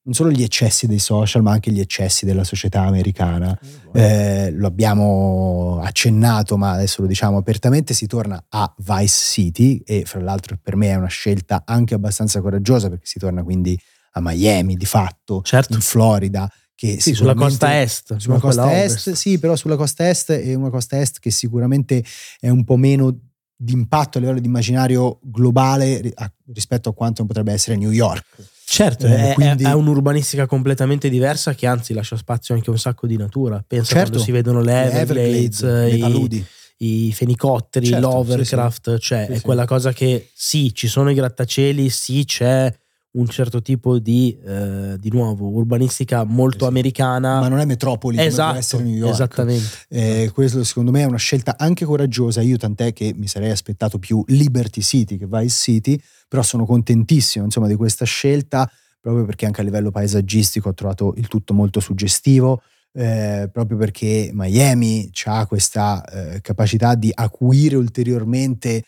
non 0.06 0.14
solo 0.14 0.30
gli 0.30 0.42
eccessi 0.42 0.86
dei 0.86 1.00
social, 1.00 1.42
ma 1.42 1.50
anche 1.50 1.72
gli 1.72 1.80
eccessi 1.80 2.24
della 2.24 2.44
società 2.44 2.82
americana. 2.82 3.58
Eh, 3.92 4.52
lo 4.52 4.68
abbiamo 4.68 5.80
accennato, 5.82 6.56
ma 6.56 6.70
adesso 6.70 7.02
lo 7.02 7.08
diciamo 7.08 7.38
apertamente, 7.38 7.92
si 7.92 8.06
torna 8.06 8.42
a 8.48 8.72
Vice 8.78 9.06
City 9.32 9.82
e 9.84 10.04
fra 10.04 10.20
l'altro 10.20 10.58
per 10.62 10.76
me 10.76 10.88
è 10.90 10.94
una 10.94 11.08
scelta 11.08 11.64
anche 11.66 11.94
abbastanza 11.94 12.40
coraggiosa 12.40 12.88
perché 12.88 13.06
si 13.06 13.18
torna 13.18 13.42
quindi 13.42 13.78
a 14.12 14.20
Miami 14.20 14.76
di 14.76 14.86
fatto, 14.86 15.42
certo. 15.42 15.74
in 15.74 15.80
Florida 15.80 16.50
che 16.76 17.00
sì, 17.00 17.12
sulla 17.12 17.34
costa 17.34 17.80
est. 17.80 18.16
Sulla 18.16 18.38
costa 18.38 18.80
est, 18.80 19.10
sì, 19.12 19.40
però 19.40 19.56
sulla 19.56 19.76
costa 19.76 20.08
est 20.08 20.30
è 20.30 20.54
una 20.54 20.70
costa 20.70 21.00
est 21.00 21.18
che 21.18 21.32
sicuramente 21.32 22.04
è 22.38 22.48
un 22.48 22.62
po' 22.62 22.76
meno 22.76 23.18
di 23.56 23.72
impatto 23.72 24.18
a 24.18 24.20
livello 24.20 24.38
di 24.38 24.46
immaginario 24.46 25.18
globale 25.22 26.14
rispetto 26.52 26.90
a 26.90 26.94
quanto 26.94 27.24
potrebbe 27.24 27.52
essere 27.52 27.76
New 27.76 27.90
York. 27.90 28.54
Certo, 28.68 29.06
eh, 29.06 29.30
è, 29.30 29.34
quindi... 29.34 29.62
è, 29.62 29.72
un'urbanistica 29.72 30.46
completamente 30.46 31.08
diversa 31.08 31.54
che 31.54 31.68
anzi 31.68 31.94
lascia 31.94 32.16
spazio 32.16 32.52
anche 32.52 32.68
a 32.68 32.72
un 32.72 32.78
sacco 32.78 33.06
di 33.06 33.16
natura. 33.16 33.64
Pensa 33.64 33.94
certo, 33.94 34.10
quando 34.10 34.24
si 34.24 34.32
vedono 34.32 34.60
le 34.60 34.90
Everglades, 34.90 35.62
le 35.62 35.86
Everglades 35.86 36.44
i, 36.78 37.06
i, 37.06 37.12
fenicotteri, 37.12 37.86
certo, 37.86 38.08
l'Overcraft, 38.08 38.90
sì, 38.90 38.96
sì. 38.96 39.00
cioè 39.00 39.26
sì, 39.26 39.32
è 39.34 39.40
quella 39.40 39.66
cosa 39.66 39.92
che 39.92 40.30
sì, 40.34 40.74
ci 40.74 40.88
sono 40.88 41.10
i 41.10 41.14
grattacieli, 41.14 41.88
sì, 41.88 42.24
c'è 42.24 42.70
un 43.16 43.28
certo 43.28 43.62
tipo 43.62 43.98
di, 43.98 44.36
eh, 44.44 44.96
di 44.98 45.10
nuovo, 45.10 45.48
urbanistica 45.48 46.24
molto 46.24 46.56
esatto. 46.56 46.70
americana. 46.70 47.40
Ma 47.40 47.48
non 47.48 47.58
è 47.58 47.64
metropoli 47.64 48.18
esatto, 48.18 48.48
come 48.48 48.58
essere 48.58 48.82
New 48.82 48.94
York. 48.94 49.12
Esattamente. 49.12 49.66
Eh, 49.88 50.30
questo 50.32 50.62
secondo 50.64 50.90
me 50.90 51.02
è 51.02 51.04
una 51.04 51.16
scelta 51.16 51.56
anche 51.58 51.84
coraggiosa. 51.84 52.40
Io 52.42 52.56
tant'è 52.56 52.92
che 52.92 53.12
mi 53.16 53.26
sarei 53.26 53.50
aspettato 53.50 53.98
più 53.98 54.22
Liberty 54.28 54.82
City 54.82 55.16
che 55.16 55.26
Vice 55.26 55.48
City, 55.48 56.00
però 56.28 56.42
sono 56.42 56.66
contentissimo 56.66 57.44
insomma, 57.44 57.66
di 57.66 57.74
questa 57.74 58.04
scelta, 58.04 58.70
proprio 59.00 59.24
perché 59.24 59.46
anche 59.46 59.60
a 59.62 59.64
livello 59.64 59.90
paesaggistico 59.90 60.68
ho 60.68 60.74
trovato 60.74 61.14
il 61.16 61.28
tutto 61.28 61.54
molto 61.54 61.80
suggestivo. 61.80 62.62
Eh, 62.92 63.50
proprio 63.52 63.76
perché 63.76 64.30
Miami 64.32 65.10
ha 65.24 65.46
questa 65.46 66.02
eh, 66.04 66.40
capacità 66.40 66.94
di 66.94 67.10
acuire 67.12 67.76
ulteriormente 67.76 68.84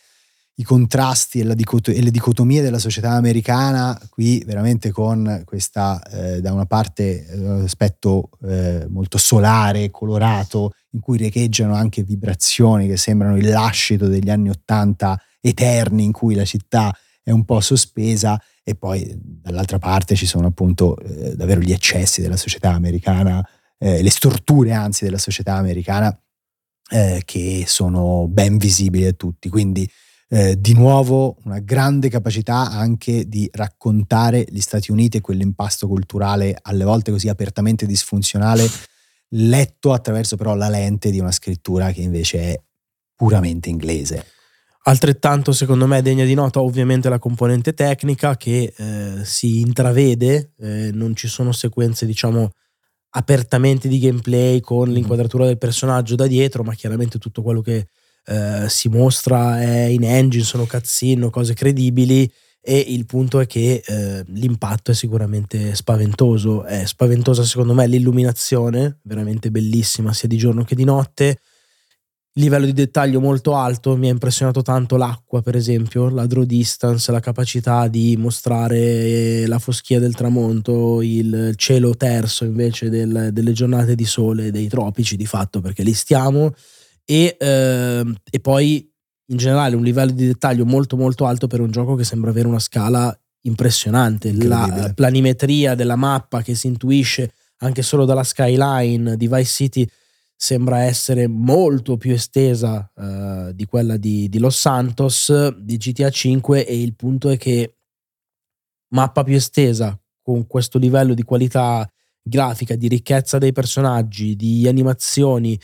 i 0.60 0.64
contrasti 0.64 1.40
e, 1.40 1.54
dicot- 1.54 1.88
e, 1.88 2.02
le 2.02 2.10
dicotomie 2.10 2.62
della 2.62 2.80
società 2.80 3.12
americana, 3.12 3.98
qui 4.10 4.42
veramente 4.44 4.90
con 4.90 5.42
questa, 5.44 6.02
eh, 6.10 6.40
da 6.40 6.52
una 6.52 6.66
parte, 6.66 7.26
eh, 7.26 7.38
un 7.38 7.62
aspetto 7.62 8.30
eh, 8.42 8.86
molto 8.88 9.18
solare, 9.18 9.90
colorato, 9.90 10.72
in 10.90 11.00
cui 11.00 11.16
riecheggiano 11.16 11.74
anche 11.74 12.02
vibrazioni 12.02 12.88
che 12.88 12.96
sembrano 12.96 13.36
il 13.36 13.48
lascito 13.48 14.08
degli 14.08 14.30
anni 14.30 14.50
Ottanta 14.50 15.20
eterni, 15.40 16.02
in 16.02 16.12
cui 16.12 16.34
la 16.34 16.44
città 16.44 16.92
è 17.22 17.30
un 17.30 17.44
po' 17.44 17.60
sospesa, 17.60 18.40
e 18.64 18.74
poi 18.74 19.16
dall'altra 19.16 19.78
parte 19.78 20.16
ci 20.16 20.26
sono 20.26 20.48
appunto 20.48 20.98
eh, 20.98 21.36
davvero 21.36 21.60
gli 21.60 21.72
eccessi 21.72 22.20
della 22.20 22.36
società 22.36 22.72
americana, 22.72 23.46
eh, 23.78 24.02
le 24.02 24.10
storture 24.10 24.72
anzi 24.72 25.04
della 25.04 25.18
società 25.18 25.54
americana, 25.54 26.20
eh, 26.90 27.22
che 27.24 27.62
sono 27.66 28.26
ben 28.26 28.56
visibili 28.56 29.06
a 29.06 29.12
tutti. 29.12 29.48
Quindi 29.48 29.88
eh, 30.28 30.60
di 30.60 30.74
nuovo 30.74 31.36
una 31.44 31.58
grande 31.58 32.08
capacità 32.08 32.70
anche 32.70 33.26
di 33.28 33.48
raccontare 33.52 34.44
gli 34.48 34.60
Stati 34.60 34.90
Uniti 34.90 35.16
e 35.16 35.20
quell'impasto 35.20 35.86
culturale 35.86 36.56
alle 36.62 36.84
volte 36.84 37.10
così 37.10 37.28
apertamente 37.28 37.86
disfunzionale, 37.86 38.68
letto 39.30 39.92
attraverso 39.92 40.36
però 40.36 40.54
la 40.54 40.68
lente 40.68 41.10
di 41.10 41.18
una 41.18 41.32
scrittura 41.32 41.92
che 41.92 42.02
invece 42.02 42.38
è 42.40 42.60
puramente 43.14 43.68
inglese. 43.68 44.24
Altrettanto, 44.84 45.52
secondo 45.52 45.86
me, 45.86 46.00
degna 46.00 46.24
di 46.24 46.34
nota 46.34 46.60
ovviamente 46.60 47.08
la 47.08 47.18
componente 47.18 47.74
tecnica 47.74 48.36
che 48.36 48.72
eh, 48.74 49.24
si 49.24 49.60
intravede, 49.60 50.52
eh, 50.58 50.90
non 50.92 51.14
ci 51.14 51.28
sono 51.28 51.52
sequenze, 51.52 52.06
diciamo, 52.06 52.50
apertamente 53.10 53.88
di 53.88 53.98
gameplay 53.98 54.60
con 54.60 54.90
l'inquadratura 54.90 55.46
del 55.46 55.58
personaggio 55.58 56.14
da 56.14 56.26
dietro, 56.26 56.62
ma 56.62 56.74
chiaramente 56.74 57.18
tutto 57.18 57.42
quello 57.42 57.60
che 57.60 57.88
eh, 58.28 58.68
si 58.68 58.88
mostra 58.88 59.58
è 59.58 59.84
in 59.84 60.04
engine, 60.04 60.44
sono 60.44 60.66
cutscene, 60.66 61.30
cose 61.30 61.54
credibili 61.54 62.30
e 62.60 62.78
il 62.88 63.06
punto 63.06 63.40
è 63.40 63.46
che 63.46 63.82
eh, 63.86 64.24
l'impatto 64.26 64.90
è 64.90 64.94
sicuramente 64.94 65.74
spaventoso, 65.74 66.64
è 66.64 66.84
spaventosa 66.84 67.42
secondo 67.42 67.72
me 67.72 67.86
l'illuminazione, 67.86 68.98
veramente 69.04 69.50
bellissima 69.50 70.12
sia 70.12 70.28
di 70.28 70.36
giorno 70.36 70.64
che 70.64 70.74
di 70.74 70.84
notte, 70.84 71.40
livello 72.34 72.66
di 72.66 72.74
dettaglio 72.74 73.20
molto 73.20 73.54
alto, 73.54 73.96
mi 73.96 74.08
ha 74.08 74.12
impressionato 74.12 74.60
tanto 74.60 74.98
l'acqua 74.98 75.40
per 75.40 75.56
esempio, 75.56 76.10
la 76.10 76.26
draw 76.26 76.44
distance, 76.44 77.10
la 77.10 77.20
capacità 77.20 77.88
di 77.88 78.14
mostrare 78.18 79.46
la 79.46 79.58
foschia 79.58 79.98
del 79.98 80.14
tramonto, 80.14 81.00
il 81.00 81.54
cielo 81.56 81.96
terso 81.96 82.44
invece 82.44 82.90
del, 82.90 83.30
delle 83.32 83.52
giornate 83.52 83.94
di 83.94 84.04
sole 84.04 84.50
dei 84.50 84.68
tropici 84.68 85.16
di 85.16 85.26
fatto 85.26 85.62
perché 85.62 85.82
li 85.82 85.94
stiamo 85.94 86.52
e, 87.10 87.36
eh, 87.40 88.14
e 88.30 88.40
poi 88.40 88.86
in 89.30 89.36
generale 89.38 89.76
un 89.76 89.82
livello 89.82 90.12
di 90.12 90.26
dettaglio 90.26 90.66
molto 90.66 90.96
molto 90.96 91.24
alto 91.24 91.46
per 91.46 91.60
un 91.60 91.70
gioco 91.70 91.94
che 91.94 92.04
sembra 92.04 92.30
avere 92.30 92.48
una 92.48 92.58
scala 92.58 93.18
impressionante, 93.42 94.32
la 94.32 94.92
planimetria 94.94 95.74
della 95.74 95.96
mappa 95.96 96.42
che 96.42 96.54
si 96.54 96.66
intuisce 96.66 97.32
anche 97.58 97.80
solo 97.80 98.04
dalla 98.04 98.24
skyline 98.24 99.16
di 99.16 99.26
Vice 99.26 99.44
City 99.44 99.88
sembra 100.36 100.82
essere 100.82 101.26
molto 101.26 101.96
più 101.96 102.12
estesa 102.12 102.90
uh, 102.94 103.52
di 103.52 103.64
quella 103.64 103.96
di, 103.96 104.28
di, 104.28 104.38
Los 104.38 104.58
Santos, 104.58 105.48
di 105.56 105.76
GTA 105.78 106.10
5 106.10 106.66
e 106.66 106.80
il 106.80 106.94
punto 106.94 107.30
è 107.30 107.36
che 107.36 107.76
mappa 108.88 109.24
più 109.24 109.34
estesa 109.34 109.98
con 110.20 110.46
questo 110.46 110.78
livello 110.78 111.14
di 111.14 111.22
qualità 111.22 111.90
grafica, 112.22 112.76
di 112.76 112.86
ricchezza 112.86 113.38
dei 113.38 113.52
personaggi, 113.52 114.36
di 114.36 114.68
animazioni, 114.68 115.58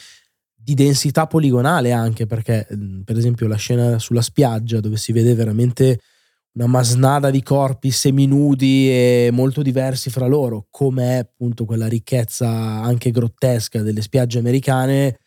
di 0.64 0.74
densità 0.74 1.26
poligonale 1.26 1.92
anche 1.92 2.24
perché 2.24 2.66
per 3.04 3.18
esempio 3.18 3.46
la 3.46 3.56
scena 3.56 3.98
sulla 3.98 4.22
spiaggia 4.22 4.80
dove 4.80 4.96
si 4.96 5.12
vede 5.12 5.34
veramente 5.34 6.00
una 6.54 6.66
masnada 6.66 7.30
di 7.30 7.42
corpi 7.42 7.90
seminudi 7.90 8.88
e 8.88 9.28
molto 9.32 9.60
diversi 9.60 10.08
fra 10.08 10.26
loro, 10.26 10.68
come 10.70 11.16
è 11.16 11.16
appunto 11.16 11.64
quella 11.64 11.88
ricchezza 11.88 12.48
anche 12.48 13.10
grottesca 13.10 13.82
delle 13.82 14.00
spiagge 14.00 14.38
americane, 14.38 15.18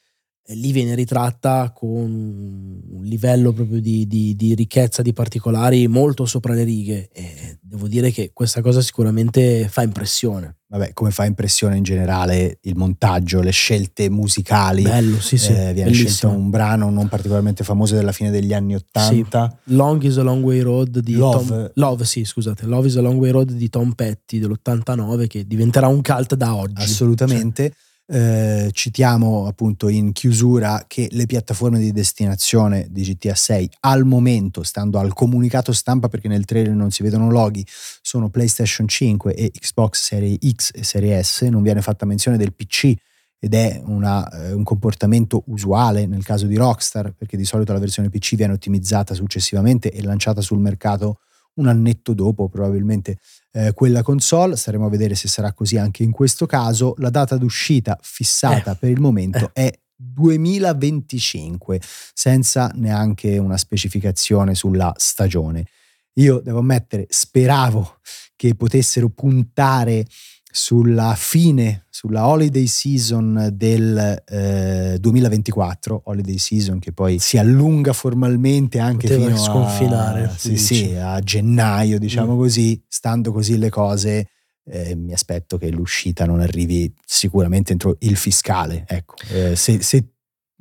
lì 0.54 0.72
viene 0.72 0.96
ritratta 0.96 1.72
con 1.74 1.92
un 1.92 3.04
livello 3.04 3.52
proprio 3.52 3.82
di, 3.82 4.08
di, 4.08 4.36
di, 4.36 4.56
ricchezza 4.56 5.02
di 5.02 5.12
particolari 5.12 5.88
molto 5.88 6.26
sopra 6.26 6.54
le 6.54 6.64
righe 6.64 7.10
e 7.12 7.58
devo 7.62 7.88
dire 7.88 8.12
che 8.12 8.32
questa 8.34 8.62
cosa 8.62 8.82
sicuramente 8.82 9.68
fa 9.68 9.84
impressione. 9.84 10.57
Vabbè, 10.70 10.92
come 10.92 11.12
fa 11.12 11.24
impressione 11.24 11.78
in 11.78 11.84
generale 11.84 12.58
il 12.64 12.76
montaggio, 12.76 13.42
le 13.42 13.52
scelte 13.52 14.10
musicali. 14.10 14.82
Bello, 14.82 15.18
sì, 15.22 15.38
sì. 15.38 15.54
Eh, 15.54 15.72
viene 15.72 15.94
scelto 15.94 16.28
un 16.28 16.50
brano 16.50 16.90
non 16.90 17.08
particolarmente 17.08 17.64
famoso 17.64 17.96
della 17.96 18.12
fine 18.12 18.32
degli 18.32 18.54
anni 18.54 18.76
Ottanta. 18.76 19.58
Sì. 19.64 19.74
Long 19.76 20.04
is 20.04 20.18
a 20.18 20.24
Long 20.24 20.44
Way 20.44 20.60
Road 20.60 21.00
di 21.00 21.14
Love. 21.14 21.48
Tom... 21.48 21.72
Love, 21.76 22.04
sì, 22.04 22.26
scusate. 22.26 22.66
Love 22.66 22.88
is 22.88 22.98
a 22.98 23.02
Long 23.02 23.18
Way 23.18 23.32
Road 23.32 23.52
di 23.54 23.70
Tom 23.70 23.94
Petty 23.94 24.40
dell'89 24.40 25.28
che 25.28 25.48
diventerà 25.48 25.88
un 25.88 26.02
cult 26.02 26.36
da 26.36 26.54
oggi. 26.54 26.84
Assolutamente. 26.84 27.70
Cioè 27.70 27.86
eh, 28.10 28.70
citiamo 28.72 29.48
appunto 29.48 29.90
in 29.90 30.14
chiusura 30.14 30.86
che 30.88 31.10
le 31.12 31.26
piattaforme 31.26 31.78
di 31.78 31.92
destinazione 31.92 32.88
di 32.90 33.04
GTA 33.04 33.36
6 33.36 33.70
al 33.82 34.06
momento, 34.06 34.64
stando 34.64 34.98
al 34.98 35.14
comunicato 35.14 35.74
stampa 35.74 36.08
perché 36.08 36.28
nel 36.28 36.46
trailer 36.46 36.74
non 36.74 36.92
si 36.92 37.04
vedono 37.04 37.30
loghi, 37.30 37.66
sono 38.02 38.30
PlayStation 38.30 38.88
5 38.88 39.34
e 39.36 39.52
Xbox 39.52 40.02
Serie 40.02 40.38
X 40.42 40.72
e 40.74 40.84
Serie 40.84 41.22
S, 41.22 41.42
non 41.42 41.62
viene 41.62 41.82
fatta 41.82 42.06
menzione 42.06 42.38
del 42.38 42.54
PC 42.54 42.94
ed 43.40 43.54
è 43.54 43.82
una, 43.86 44.28
eh, 44.30 44.54
un 44.54 44.64
comportamento 44.64 45.44
usuale 45.48 46.08
nel 46.08 46.24
caso 46.24 46.48
di 46.48 46.56
Rockstar 46.56 47.14
perché 47.14 47.38
di 47.38 47.46
solito 47.46 47.74
la 47.74 47.80
versione 47.80 48.10
PC 48.10 48.36
viene 48.36 48.54
ottimizzata 48.54 49.14
successivamente 49.14 49.92
e 49.92 50.02
lanciata 50.02 50.42
sul 50.42 50.60
mercato 50.60 51.20
un 51.58 51.68
annetto 51.68 52.14
dopo 52.14 52.50
probabilmente 52.50 53.20
eh, 53.52 53.74
quella 53.74 54.02
console, 54.02 54.56
staremo 54.56 54.86
a 54.86 54.90
vedere 54.90 55.16
se 55.16 55.28
sarà 55.28 55.54
così 55.54 55.78
anche 55.78 56.04
in 56.04 56.12
questo 56.12 56.46
caso, 56.46 56.96
la 56.98 57.10
data 57.10 57.38
d'uscita 57.38 57.98
fissata 58.02 58.72
eh. 58.72 58.76
per 58.76 58.90
il 58.90 59.00
momento 59.00 59.52
eh. 59.54 59.64
è 59.70 59.80
2025 59.96 61.82
senza 62.14 62.72
neanche 62.76 63.38
una 63.38 63.58
specificazione 63.58 64.54
sulla 64.54 64.94
stagione. 64.96 65.66
Io 66.14 66.40
devo 66.40 66.60
ammettere, 66.60 67.06
speravo 67.10 68.00
che 68.36 68.56
potessero 68.56 69.10
puntare 69.10 70.06
sulla 70.50 71.14
fine, 71.16 71.86
sulla 71.90 72.28
holiday 72.28 72.66
season 72.68 73.50
del 73.54 74.24
eh, 74.26 74.98
2024, 75.00 76.02
holiday 76.06 76.38
season 76.38 76.80
che 76.80 76.94
poi 76.94 77.20
si 77.20 77.38
allunga 77.38 77.94
formalmente 77.94 78.80
anche 78.80 79.08
Poteva 79.08 79.26
fino 79.26 79.38
sconfinare, 79.38 80.24
a, 80.24 80.30
sì, 80.30 80.58
sì, 80.58 80.94
a 80.96 81.20
gennaio, 81.20 82.00
diciamo 82.00 82.36
mm. 82.36 82.38
così, 82.38 82.82
stando 82.88 83.32
così 83.32 83.58
le 83.58 83.70
cose. 83.70 84.30
Eh, 84.70 84.96
mi 84.96 85.14
aspetto 85.14 85.58
che 85.58 85.70
l'uscita 85.70 86.26
non 86.26 86.42
arrivi 86.42 86.92
sicuramente 87.06 87.72
entro 87.72 87.96
il 88.00 88.18
fiscale. 88.18 88.84
Ecco, 88.86 89.16
eh, 89.30 89.56
se, 89.56 89.82
se 89.82 90.10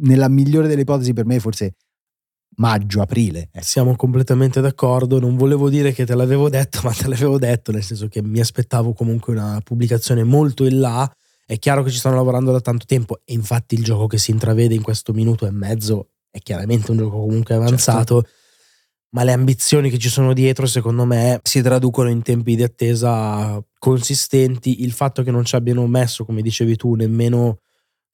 nella 0.02 0.28
migliore 0.28 0.68
delle 0.68 0.82
ipotesi 0.82 1.12
per 1.12 1.24
me 1.24 1.40
forse 1.40 1.74
maggio, 2.56 3.00
aprile. 3.00 3.48
Eh. 3.52 3.62
Siamo 3.62 3.96
completamente 3.96 4.60
d'accordo, 4.60 5.18
non 5.18 5.36
volevo 5.36 5.68
dire 5.68 5.92
che 5.92 6.04
te 6.04 6.14
l'avevo 6.14 6.48
detto, 6.48 6.80
ma 6.84 6.92
te 6.92 7.08
l'avevo 7.08 7.38
detto, 7.38 7.72
nel 7.72 7.82
senso 7.82 8.08
che 8.08 8.22
mi 8.22 8.40
aspettavo 8.40 8.92
comunque 8.92 9.32
una 9.32 9.60
pubblicazione 9.62 10.22
molto 10.24 10.64
in 10.64 10.80
là. 10.80 11.10
È 11.44 11.58
chiaro 11.58 11.82
che 11.82 11.90
ci 11.90 11.98
stanno 11.98 12.16
lavorando 12.16 12.50
da 12.50 12.60
tanto 12.60 12.86
tempo 12.86 13.20
e 13.24 13.32
infatti 13.32 13.74
il 13.74 13.84
gioco 13.84 14.06
che 14.06 14.18
si 14.18 14.32
intravede 14.32 14.74
in 14.74 14.82
questo 14.82 15.12
minuto 15.12 15.46
e 15.46 15.50
mezzo 15.50 16.08
è 16.28 16.40
chiaramente 16.40 16.90
un 16.90 16.98
gioco 16.98 17.20
comunque 17.20 17.54
avanzato. 17.54 18.22
Certo. 18.22 18.36
Ma 19.10 19.22
le 19.22 19.32
ambizioni 19.32 19.88
che 19.88 19.98
ci 19.98 20.08
sono 20.08 20.34
dietro, 20.34 20.66
secondo 20.66 21.04
me, 21.04 21.40
si 21.42 21.62
traducono 21.62 22.10
in 22.10 22.22
tempi 22.22 22.56
di 22.56 22.62
attesa 22.62 23.62
consistenti. 23.78 24.82
Il 24.82 24.92
fatto 24.92 25.22
che 25.22 25.30
non 25.30 25.44
ci 25.44 25.54
abbiano 25.54 25.86
messo, 25.86 26.24
come 26.24 26.42
dicevi 26.42 26.76
tu, 26.76 26.94
nemmeno 26.94 27.60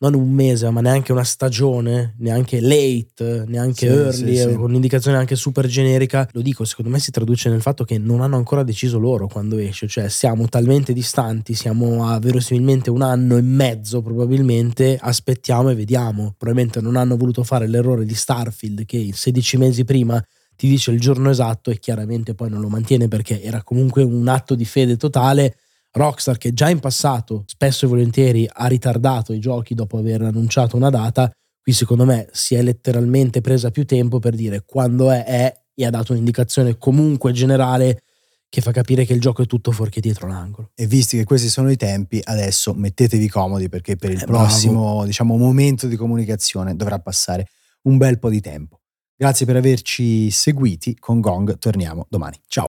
non 0.02 0.14
un 0.14 0.32
mese, 0.32 0.68
ma 0.70 0.80
neanche 0.80 1.12
una 1.12 1.22
stagione, 1.22 2.14
neanche 2.18 2.60
late, 2.60 3.44
neanche 3.46 3.86
sì, 3.86 3.86
early, 3.86 4.36
sì, 4.36 4.48
sì. 4.48 4.54
con 4.54 4.70
un'indicazione 4.70 5.16
anche 5.16 5.36
super 5.36 5.66
generica. 5.68 6.28
Lo 6.32 6.42
dico, 6.42 6.64
secondo 6.64 6.90
me 6.90 6.98
si 6.98 7.12
traduce 7.12 7.48
nel 7.48 7.60
fatto 7.60 7.84
che 7.84 7.98
non 7.98 8.20
hanno 8.20 8.36
ancora 8.36 8.64
deciso 8.64 8.98
loro 8.98 9.28
quando 9.28 9.58
esce, 9.58 9.86
cioè 9.86 10.08
siamo 10.08 10.48
talmente 10.48 10.92
distanti, 10.92 11.54
siamo 11.54 12.08
a 12.08 12.18
verosimilmente 12.18 12.90
un 12.90 13.02
anno 13.02 13.36
e 13.36 13.42
mezzo 13.42 14.02
probabilmente, 14.02 14.98
aspettiamo 15.00 15.70
e 15.70 15.76
vediamo. 15.76 16.34
Probabilmente 16.36 16.80
non 16.80 16.96
hanno 16.96 17.16
voluto 17.16 17.44
fare 17.44 17.68
l'errore 17.68 18.04
di 18.04 18.14
Starfield 18.14 18.84
che 18.84 19.10
16 19.12 19.56
mesi 19.56 19.84
prima 19.84 20.20
ti 20.56 20.68
dice 20.68 20.90
il 20.90 21.00
giorno 21.00 21.30
esatto 21.30 21.70
e 21.70 21.78
chiaramente 21.78 22.34
poi 22.34 22.50
non 22.50 22.60
lo 22.60 22.68
mantiene 22.68 23.06
perché 23.06 23.40
era 23.40 23.62
comunque 23.62 24.02
un 24.02 24.26
atto 24.26 24.56
di 24.56 24.64
fede 24.64 24.96
totale 24.96 25.56
Rockstar 25.92 26.38
che 26.38 26.52
già 26.52 26.68
in 26.68 26.81
passato 26.81 27.44
spesso 27.46 27.85
e 27.85 27.88
volentieri 27.88 28.48
ha 28.50 28.66
ritardato 28.66 29.33
i 29.33 29.38
giochi 29.38 29.74
dopo 29.74 29.98
aver 29.98 30.22
annunciato 30.22 30.76
una 30.76 30.90
data, 30.90 31.31
qui 31.61 31.72
secondo 31.72 32.05
me 32.05 32.28
si 32.33 32.55
è 32.55 32.62
letteralmente 32.62 33.40
presa 33.40 33.70
più 33.70 33.85
tempo 33.85 34.18
per 34.18 34.35
dire 34.35 34.64
quando 34.64 35.11
è, 35.11 35.24
è 35.24 35.61
e 35.74 35.87
ha 35.87 35.90
dato 35.90 36.12
un'indicazione 36.12 36.76
comunque 36.76 37.33
generale 37.33 38.02
che 38.48 38.61
fa 38.61 38.70
capire 38.70 39.07
che 39.07 39.14
il 39.14 39.20
gioco 39.20 39.42
è 39.42 39.46
tutto 39.46 39.72
fuorché 39.72 40.00
dietro 40.00 40.28
l'angolo. 40.28 40.72
E 40.74 40.87
visti 40.87 41.16
che 41.16 41.24
questi 41.24 41.48
sono 41.48 41.70
i 41.70 41.76
tempi, 41.76 42.20
adesso 42.22 42.74
mettetevi 42.74 43.28
comodi 43.28 43.70
perché 43.70 43.96
per 43.96 44.11
il 44.11 44.20
eh, 44.22 44.26
prossimo 44.26 45.07
diciamo, 45.07 45.38
momento 45.38 45.87
di 45.87 45.96
comunicazione 45.96 46.76
dovrà 46.76 46.98
passare 46.98 47.48
un 47.85 47.96
bel 47.96 48.18
po' 48.18 48.28
di 48.28 48.42
tempo. 48.42 48.81
Grazie 49.16 49.46
per 49.46 49.57
averci 49.57 50.31
seguiti, 50.31 50.96
con 50.98 51.20
Gong 51.20 51.57
torniamo 51.57 52.07
domani. 52.11 52.38
Ciao! 52.46 52.61